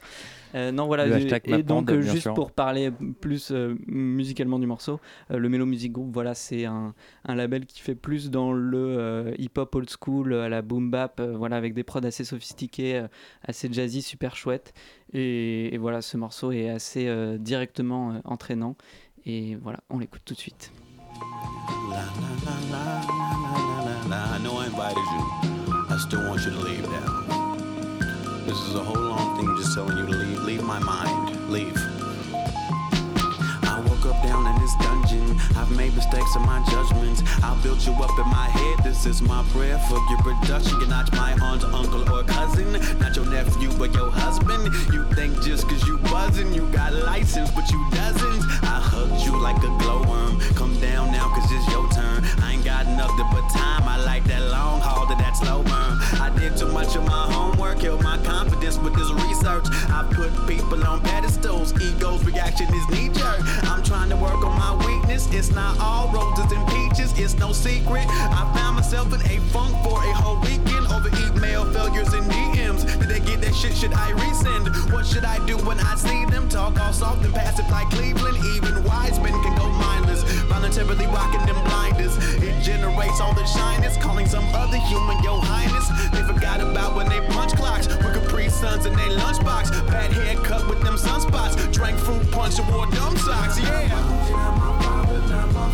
[0.55, 2.35] Non, voilà, Le je- hashtag et donc juste sûr.
[2.35, 2.91] pour parler
[3.23, 3.51] plus
[3.87, 5.01] musicalement du morceau,
[5.31, 6.95] le Mellow Music Group, voilà, c'est un,
[7.25, 11.57] un label qui fait plus dans le hip-hop old school, à la boom bap, voilà,
[11.57, 13.07] avec des prods assez sophistiqués,
[13.43, 14.75] assez jazzy, super chouette.
[15.15, 18.77] Et, et voilà, ce morceau est assez directement entraînant.
[19.25, 20.71] Et voilà, on l'écoute tout de suite.
[24.15, 25.87] I know I invited you.
[25.89, 27.23] I still want you to leave now.
[28.47, 30.39] This is a whole long thing just telling you to leave.
[30.41, 31.51] Leave my mind.
[31.51, 31.77] Leave.
[35.57, 37.23] I've made mistakes in my judgments.
[37.43, 38.85] I built you up in my head.
[38.85, 40.79] This is my prayer for your production.
[40.81, 42.73] You're not my aunt, uncle, or cousin.
[42.99, 44.65] Not your nephew, but your husband.
[44.93, 48.43] You think just cause you buzzing, you got license, but you doesn't.
[48.63, 50.41] I hugged you like a glowworm.
[50.55, 52.25] Come down now, cause it's your turn.
[52.43, 53.83] I ain't got nothing but time.
[53.89, 55.99] I like that long haul to that slow burn.
[56.21, 59.67] I did too much of my homework, killed my confidence with this research.
[59.91, 63.41] I put people on pedestals, egos reaction is knee jerk.
[63.71, 64.92] I'm trying to work on my weakness.
[65.13, 68.07] It's not all roses and peaches, it's no secret.
[68.09, 72.89] I found myself in a funk for a whole weekend over email failures and DMs.
[72.99, 73.77] Did they get that shit?
[73.77, 74.73] Should I resend?
[74.91, 78.39] What should I do when I see them talk all soft and passive like Cleveland?
[78.57, 82.17] Even wise men can go mindless, voluntarily rocking them blinders.
[82.41, 85.93] It generates all the shyness, calling some other human your highness.
[86.09, 89.87] They forgot about when they punch clocks with Capri Suns in their lunchbox.
[89.89, 91.71] Bad haircut with them sunspots.
[91.71, 93.61] Drank fruit punch and wore dumb socks.
[93.61, 94.52] Yeah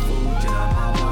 [0.05, 1.08] food, get out my.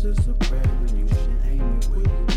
[0.00, 1.84] This is a prayer, and you should aim it?
[1.86, 2.27] where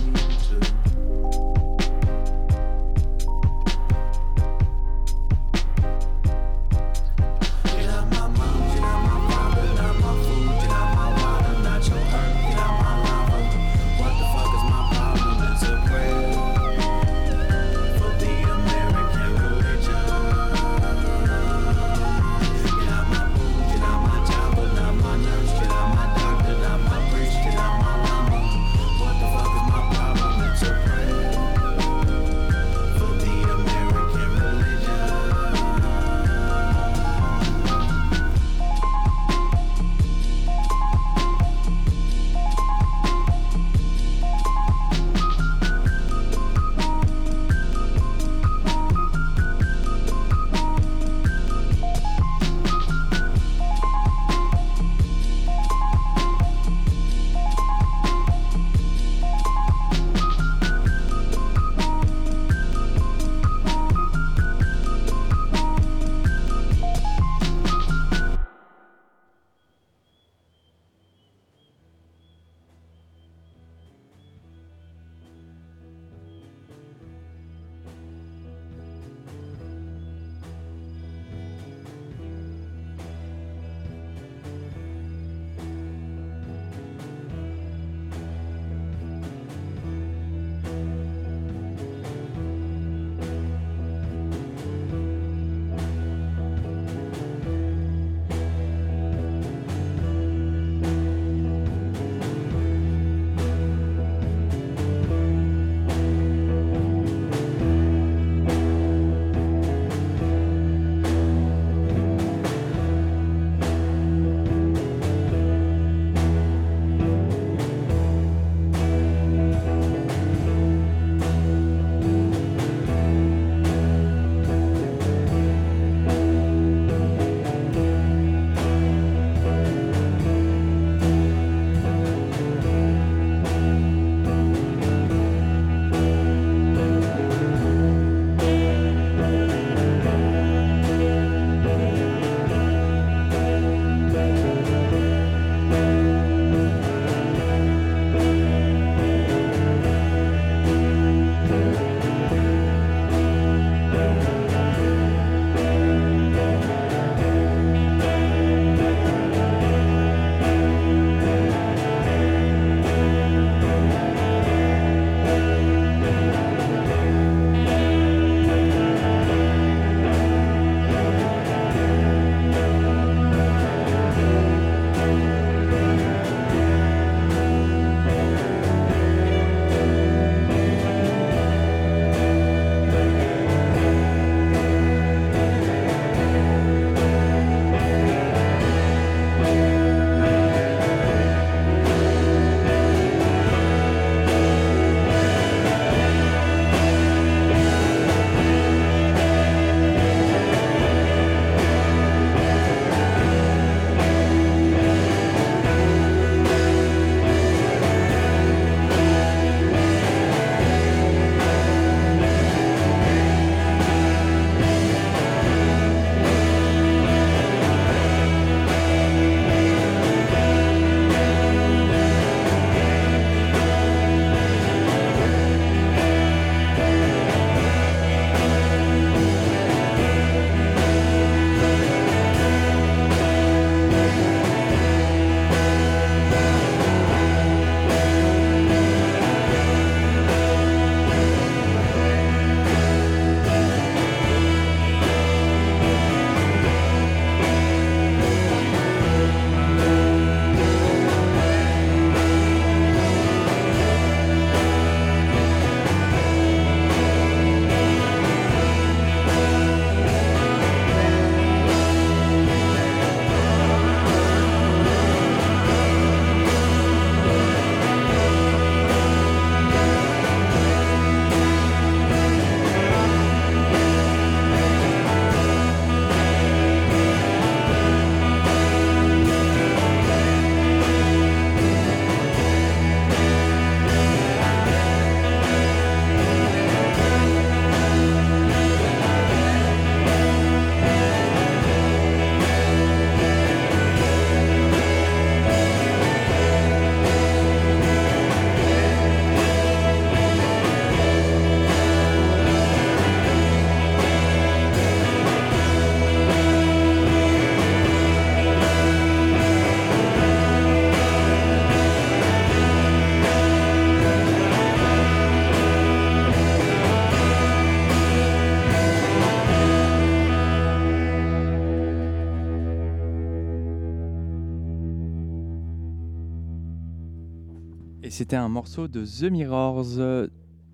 [328.22, 329.98] c'était un morceau de The Mirrors,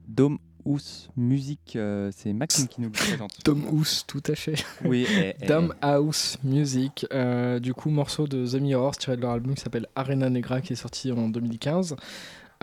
[0.05, 1.77] Dome House Music.
[1.77, 3.31] euh, c'est Maxime qui nous le présente.
[3.45, 4.55] Dom House, tout à fait.
[4.83, 7.05] Oui, et- et- Dom House Music.
[7.13, 10.59] euh, du coup, morceau de The Mirrors tiré de leur album qui s'appelle Arena Negra
[10.59, 11.95] qui est sorti en 2015.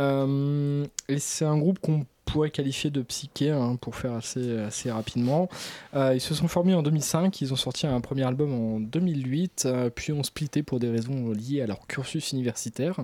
[0.00, 4.90] Euh, et c'est un groupe qu'on pourrait qualifier de psyché hein, pour faire assez, assez
[4.90, 5.48] rapidement.
[5.94, 9.62] Euh, ils se sont formés en 2005, ils ont sorti un premier album en 2008,
[9.64, 13.00] euh, puis ont splitté pour des raisons liées à leur cursus universitaire.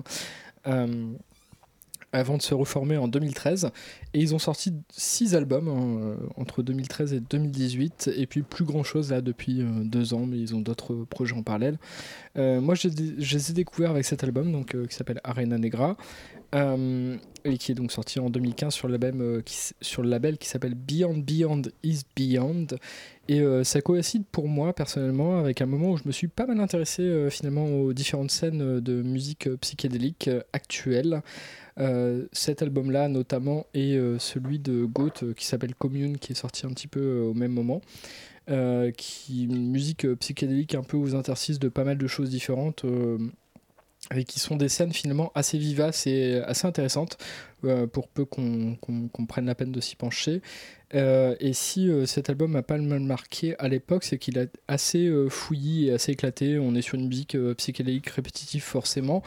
[2.13, 3.71] Avant de se reformer en 2013.
[4.13, 8.11] Et ils ont sorti six albums hein, euh, entre 2013 et 2018.
[8.17, 11.43] Et puis plus grand chose là depuis euh, ans, mais ils ont d'autres projets en
[11.43, 11.77] parallèle.
[12.37, 15.97] Euh, moi, je les ai découverts avec cet album donc, euh, qui s'appelle Arena Negra.
[16.53, 20.49] et qui est donc sorti en 2015 sur le label, qui, sur le label qui
[20.49, 22.67] s'appelle Beyond Beyond is Beyond.
[23.29, 26.59] Et ça coïncide pour moi personnellement avec un moment où je me suis pas mal
[26.59, 31.21] intéressé finalement aux différentes scènes de musique psychédélique actuelle.
[31.81, 36.35] Euh, cet album-là notamment et euh, celui de Goat euh, qui s'appelle Commune qui est
[36.35, 37.81] sorti un petit peu au même moment.
[38.97, 42.83] Qui une musique psychédélique un peu aux interstices de pas mal de choses différentes
[44.15, 47.17] et qui sont des scènes finalement assez vivaces et assez intéressantes
[47.63, 48.77] euh, pour peu qu'on
[49.27, 50.41] prenne la peine de s'y pencher.
[50.93, 54.51] Euh, et si euh, cet album m'a pas mal marqué à l'époque, c'est qu'il est
[54.67, 56.57] assez fouillis et assez éclaté.
[56.57, 59.21] On est sur une musique psychédélique répétitive forcément,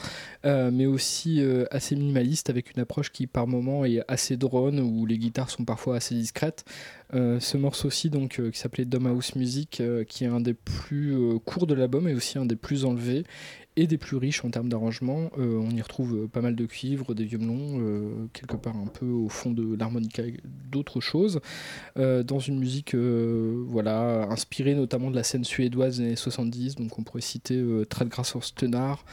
[0.45, 5.17] mais aussi assez minimaliste avec une approche qui par moment est assez drone où les
[5.17, 6.65] guitares sont parfois assez discrètes.
[7.13, 11.75] Ce morceau-ci donc qui s'appelait Dom House Music, qui est un des plus courts de
[11.75, 13.25] l'album et aussi un des plus enlevés
[13.77, 15.31] et des plus riches en termes d'arrangement.
[15.39, 18.87] Euh, on y retrouve euh, pas mal de cuivres, des violons, euh, quelque part un
[18.87, 20.23] peu au fond de l'harmonica,
[20.71, 21.41] d'autres choses,
[21.99, 26.77] euh, dans une musique voilà, inspirée notamment de la scène suédoise des années 70.
[26.77, 29.05] Donc on pourrait citer euh, Tredgrass Stenar,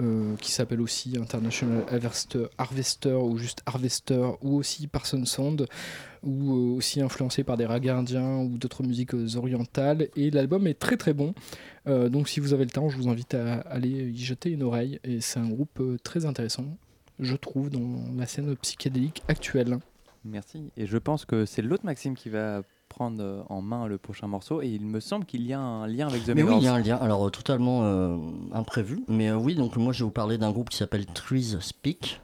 [0.00, 5.66] euh, qui s'appelle aussi International Harvester, Harvester ou juste Harvester, ou aussi Parson Sound,
[6.22, 10.08] ou euh, aussi influencé par des ragas indiens ou d'autres musiques euh, orientales.
[10.16, 11.34] Et l'album est très très bon.
[11.86, 14.62] Euh, donc si vous avez le temps, je vous invite à aller y jeter une
[14.62, 15.00] oreille.
[15.04, 16.64] Et c'est un groupe très intéressant,
[17.18, 19.78] je trouve, dans la scène psychédélique actuelle.
[20.24, 20.70] Merci.
[20.76, 24.62] Et je pense que c'est l'autre Maxime qui va prendre en main le prochain morceau.
[24.62, 26.66] Et il me semble qu'il y a un lien avec The Mais oui, il y
[26.66, 28.16] a un lien, alors totalement euh,
[28.52, 29.04] imprévu.
[29.08, 32.20] Mais euh, oui, donc moi je vais vous parler d'un groupe qui s'appelle Trees Speak.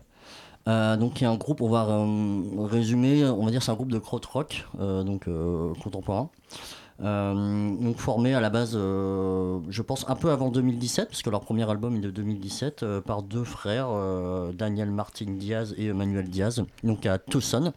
[0.67, 3.71] Euh, donc il y a un groupe, on va euh, résumer, on va dire c'est
[3.71, 6.31] un groupe de krautrock, euh, donc euh, contemporain.
[7.01, 11.69] Donc formé à la base, je pense un peu avant 2017, parce que leur premier
[11.69, 13.89] album est de 2017, euh, par deux frères,
[14.55, 17.73] Daniel Martin Diaz et Manuel Diaz, donc à Tucson.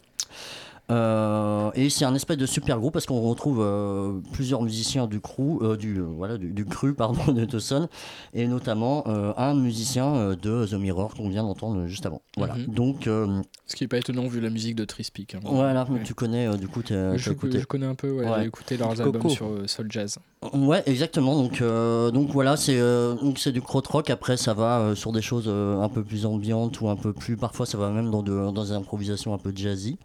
[0.90, 5.20] Euh, et c'est un espèce de super groupe parce qu'on retrouve euh, plusieurs musiciens du
[5.20, 7.88] crew, euh, du, voilà, du, du cru pardon, de Tucson,
[8.32, 12.22] et notamment euh, un musicien euh, de The Mirror qu'on vient d'entendre juste avant.
[12.38, 12.54] Voilà.
[12.54, 12.66] Mhm.
[12.68, 15.34] Donc, euh, Ce qui n'est pas étonnant vu la musique de Trispic.
[15.34, 15.40] hein.
[15.44, 16.02] voilà, Ouais.
[16.04, 17.60] tu connais euh, du coup, je, t'as écouté.
[17.60, 18.40] je connais un peu, ouais, Ouais.
[18.40, 19.02] j'ai écouté leurs Coco.
[19.02, 20.18] albums sur euh, Soul Jazz.
[20.52, 21.34] Ouais, exactement.
[21.34, 24.08] Donc, euh, donc voilà, c'est euh, c'est du krautrock.
[24.08, 27.12] Après, ça va euh, sur des choses euh, un peu plus ambiantes ou un peu
[27.12, 27.36] plus.
[27.36, 29.98] Parfois, ça va même dans, de, dans des improvisations un peu jazzy,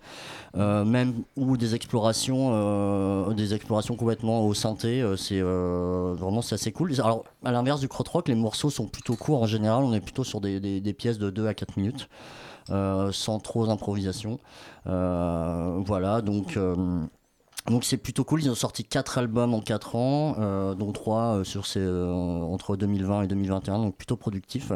[0.58, 5.04] Euh, même ou des explorations, des explorations complètement au synthé.
[5.18, 6.94] c'est vraiment c'est assez cool.
[7.02, 9.84] Alors, à l'inverse du krautrock, les morceaux sont plutôt courts en général.
[9.84, 12.10] On est plutôt sur des, des, des pièces de 2 à 4 minutes.
[12.70, 14.40] sans trop d'improvisation.
[14.86, 16.58] Voilà, donc
[17.70, 21.44] donc c'est plutôt cool, ils ont sorti 4 albums en 4 ans, euh, dont 3
[21.44, 22.12] sur ces, euh,
[22.42, 24.72] entre 2020 et 2021, donc plutôt productif.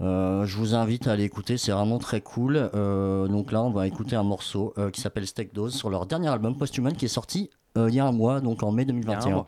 [0.00, 2.70] Euh, je vous invite à aller écouter, c'est vraiment très cool.
[2.74, 6.06] Euh, donc là on va écouter un morceau euh, qui s'appelle Steak Dose sur leur
[6.06, 8.84] dernier album Posthuman qui est sorti euh, il y a un mois, donc en mai
[8.84, 9.30] 2021.
[9.30, 9.46] mois.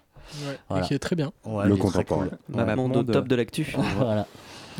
[0.70, 1.32] Ouais, et qui est très bien.
[1.44, 2.28] Ouais, Le contemporain.
[2.28, 2.38] cool.
[2.48, 2.76] Bah, Ouais.
[2.76, 3.74] monde au top de l'actu.
[3.98, 4.26] voilà.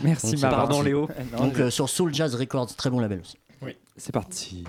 [0.04, 0.36] Merci.
[0.40, 1.08] Pardon, Léo.
[1.36, 3.36] Donc euh, sur Soul Jazz Records, très bon label aussi.
[3.96, 4.64] C'est parti.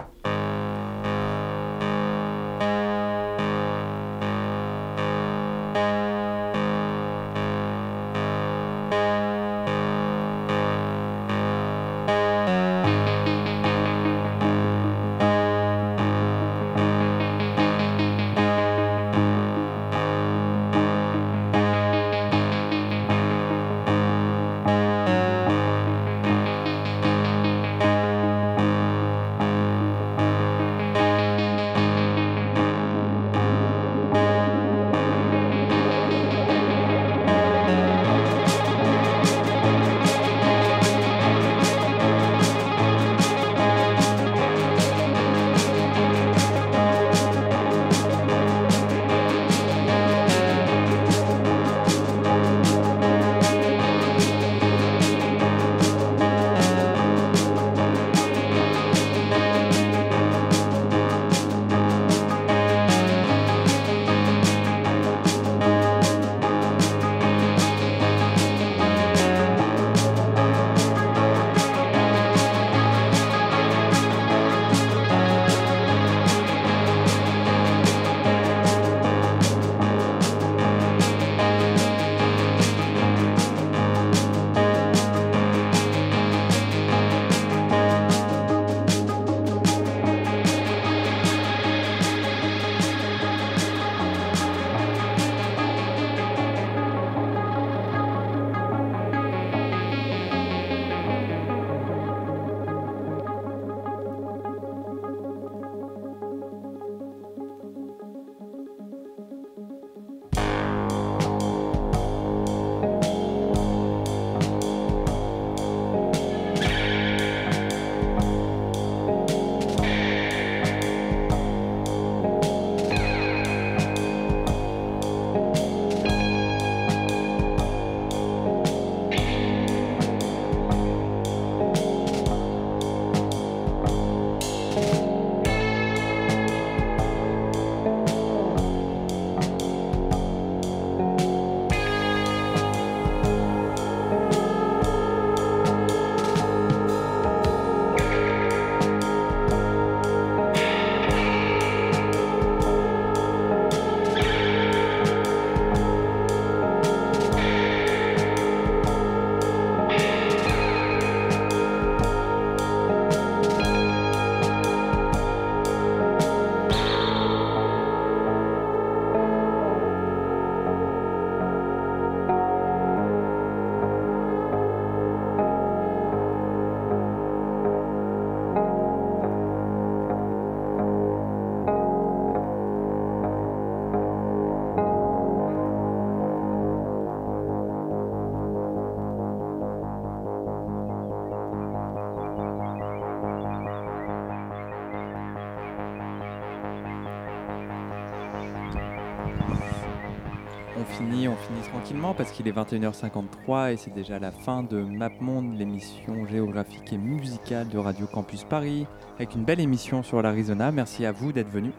[202.15, 207.67] Parce qu'il est 21h53 et c'est déjà la fin de MapMonde, l'émission géographique et musicale
[207.69, 210.71] de Radio Campus Paris, avec une belle émission sur l'Arizona.
[210.71, 211.73] Merci à vous d'être venus.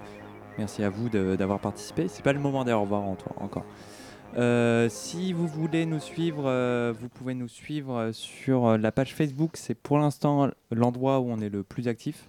[0.59, 2.09] Merci à vous d'avoir participé.
[2.09, 3.64] C'est pas le moment d'aller au revoir en- encore.
[4.36, 9.53] Euh, si vous voulez nous suivre, euh, vous pouvez nous suivre sur la page Facebook.
[9.55, 12.28] C'est pour l'instant l'endroit où on est le plus actif.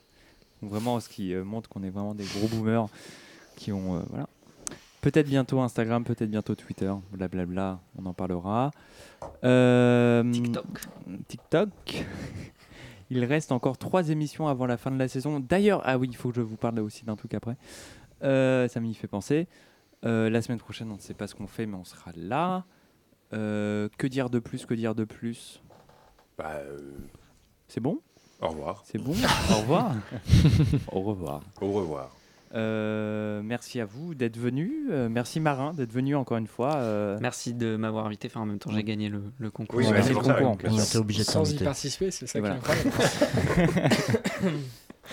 [0.62, 2.88] Vraiment, ce qui euh, montre qu'on est vraiment des gros boomers
[3.56, 4.04] qui ont.
[4.10, 4.28] voilà.
[5.04, 8.72] Peut-être bientôt Instagram, peut-être bientôt Twitter, blablabla, on en parlera.
[9.44, 10.66] Euh, TikTok.
[11.28, 12.06] TikTok.
[13.10, 15.42] Il reste encore trois émissions avant la fin de la saison.
[15.42, 17.58] D'ailleurs, ah oui, il faut que je vous parle aussi d'un truc après.
[18.24, 19.50] Euh, ça m'y fait penser.
[20.06, 22.64] Euh, la semaine prochaine, on ne sait pas ce qu'on fait, mais on sera là.
[23.34, 25.62] Euh, que dire de plus Que dire de plus?
[26.38, 26.80] Bah, euh,
[27.68, 28.00] C'est bon?
[28.40, 28.84] Au revoir.
[28.86, 29.12] C'est bon?
[29.52, 29.96] Au revoir.
[30.94, 31.42] Au revoir.
[31.60, 32.10] Au revoir.
[32.56, 34.88] Euh, merci à vous d'être venu.
[34.92, 36.76] Euh, merci Marin d'être venu encore une fois.
[36.76, 38.28] Euh, Merci de m'avoir invité.
[38.32, 39.80] Enfin, en même temps, j'ai gagné le, le concours.
[39.80, 40.70] Oui, J'ai gagné c'est le ça, concours, en oui, plus.
[40.70, 42.56] bien On était obligé de Sans y participer, c'est ça Et qui est voilà.
[42.58, 42.92] incroyable.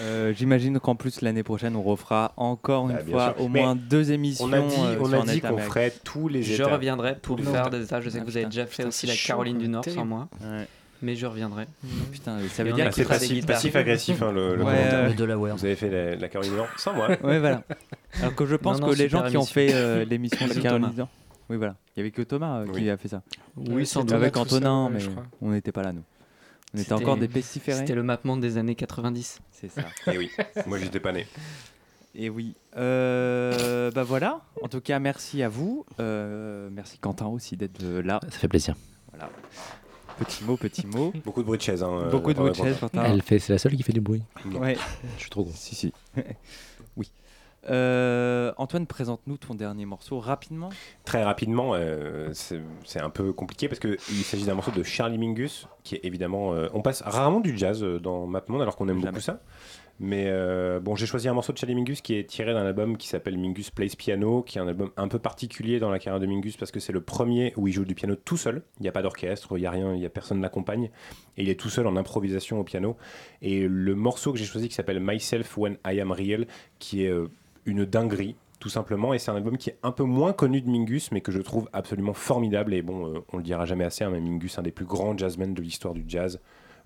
[0.01, 3.45] Euh, J'imagine qu'en plus l'année prochaine on refera encore une Bah, bien fois sûr.
[3.45, 4.45] au Mais moins deux émissions.
[4.45, 6.73] On a dit, euh, on a dit qu'on ferait tous les Je États.
[6.73, 8.01] reviendrai pour faire des États.
[8.01, 8.61] Je sais Ah, que vous avez putain.
[8.63, 10.67] déjà fait aussi la Caroline du Nord sans moi, Ouais.
[11.03, 11.67] Mais je reviendrai.
[12.13, 13.57] Putain, ça veut dire qu'il des passif, guitares.
[13.57, 14.95] passif agressif hein, le, le Ouais, commentaire.
[14.99, 15.57] euh, Le Delaware.
[15.57, 17.09] Vous avez fait la, la Caroline Nord sans moi.
[17.23, 17.63] Ouais, voilà.
[18.21, 20.51] Alors que je pense Non, non, que les gens qui ont fait euh, l'émission de
[20.51, 20.97] Bisous, Caroline Thomas.
[20.99, 21.09] Nord-
[21.49, 21.77] Oui, voilà.
[21.97, 23.23] Il y avait que Thomas euh, qui a fait ça.
[23.57, 24.13] Oui, sans doute.
[24.13, 25.25] Avec Antonin, mais je crois.
[25.43, 26.03] on n'était pas là, nous.
[26.75, 27.79] On était encore des pestiférés.
[27.79, 29.41] C'était le mappement des années 90.
[29.53, 29.83] C'est ça.
[30.13, 30.31] Et oui,
[30.67, 31.27] moi j'étais pas né.
[32.15, 32.55] Et oui.
[32.77, 34.41] Euh, bah voilà.
[34.63, 35.85] En tout cas, merci à vous.
[36.01, 38.21] Euh, merci Quentin aussi d'être là.
[38.31, 38.75] Ça fait plaisir.
[39.13, 39.31] Voilà.
[40.21, 41.13] Petit mot, petit mot.
[41.25, 41.83] Beaucoup de bruit de chaise.
[41.83, 43.03] Hein, euh, Beaucoup de bruit de chaise, Quentin.
[43.05, 44.23] Elle fait, c'est la seule qui fait du bruit.
[44.55, 44.77] Ouais.
[45.17, 45.53] Je suis trop gros.
[45.55, 45.93] Si, si.
[46.97, 47.11] oui.
[47.69, 50.71] Euh, Antoine, présente-nous ton dernier morceau rapidement.
[51.05, 55.69] Très rapidement, euh, c'est un peu compliqué parce qu'il s'agit d'un morceau de Charlie Mingus
[55.85, 56.55] qui est évidemment.
[56.55, 59.09] euh, on passe rarement du jazz dans MapMonde alors qu'on aime Jamais.
[59.11, 59.41] beaucoup ça.
[60.03, 62.97] Mais euh, bon, j'ai choisi un morceau de Charlie Mingus qui est tiré d'un album
[62.97, 66.21] qui s'appelle Mingus Plays Piano, qui est un album un peu particulier dans la carrière
[66.21, 68.63] de Mingus parce que c'est le premier où il joue du piano tout seul.
[68.79, 70.91] Il n'y a pas d'orchestre, il n'y a rien, il n'y a personne l'accompagne.
[71.37, 72.97] Et il est tout seul en improvisation au piano.
[73.43, 76.47] Et le morceau que j'ai choisi qui s'appelle Myself When I Am Real,
[76.79, 77.29] qui est euh,
[77.67, 80.69] une dinguerie tout simplement et c'est un album qui est un peu moins connu de
[80.69, 84.05] Mingus mais que je trouve absolument formidable et bon euh, on le dira jamais assez
[84.05, 86.41] hein, mais Mingus un des plus grands jazzmen de l'histoire du jazz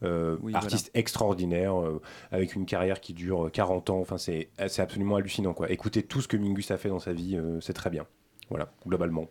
[0.04, 2.00] euh, Oui, artiste extraordinaire euh,
[2.30, 6.20] avec une carrière qui dure euh, 40 ans enfin c'est absolument hallucinant quoi écoutez tout
[6.20, 8.06] ce que Mingus a fait dans sa vie euh, c'est très bien
[8.50, 9.26] voilà globalement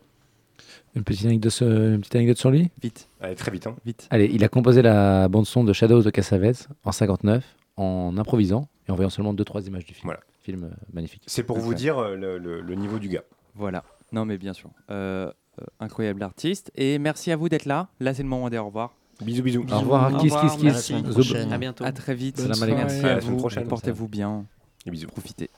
[0.94, 2.70] Une petite anecdote, sur- une petite anecdote sur lui?
[2.82, 3.76] Vite, allez très vite hein.
[3.84, 4.06] vite.
[4.10, 7.44] Allez, il a composé la bande-son de Shadows de Cassavetes en 59
[7.76, 10.04] en improvisant et en voyant seulement 2-3 images du film.
[10.06, 10.20] Voilà.
[10.40, 11.22] Film euh, magnifique.
[11.26, 13.82] c'est pour vous dire euh, le, le- le niveau du gars Voilà.
[14.12, 14.70] Non, mais bien sûr.
[14.90, 16.70] Euh, euh, incroyable artiste.
[16.76, 17.88] Et merci à vous d'être là.
[17.98, 18.94] Là, c'est le moment des au revoir.
[19.22, 21.12] Bisous bisous Au revoir, Au kiss, revoir, kiss, À kiss.
[21.12, 21.52] prochaine.
[21.52, 21.84] À bientôt.
[21.84, 22.38] À très vite.
[22.38, 22.80] Salam alaikum.
[22.80, 23.36] À à la semaine vous.
[23.36, 23.68] prochaine.
[23.68, 24.46] Portez-vous bien.
[24.86, 25.50] et bisous Profitez.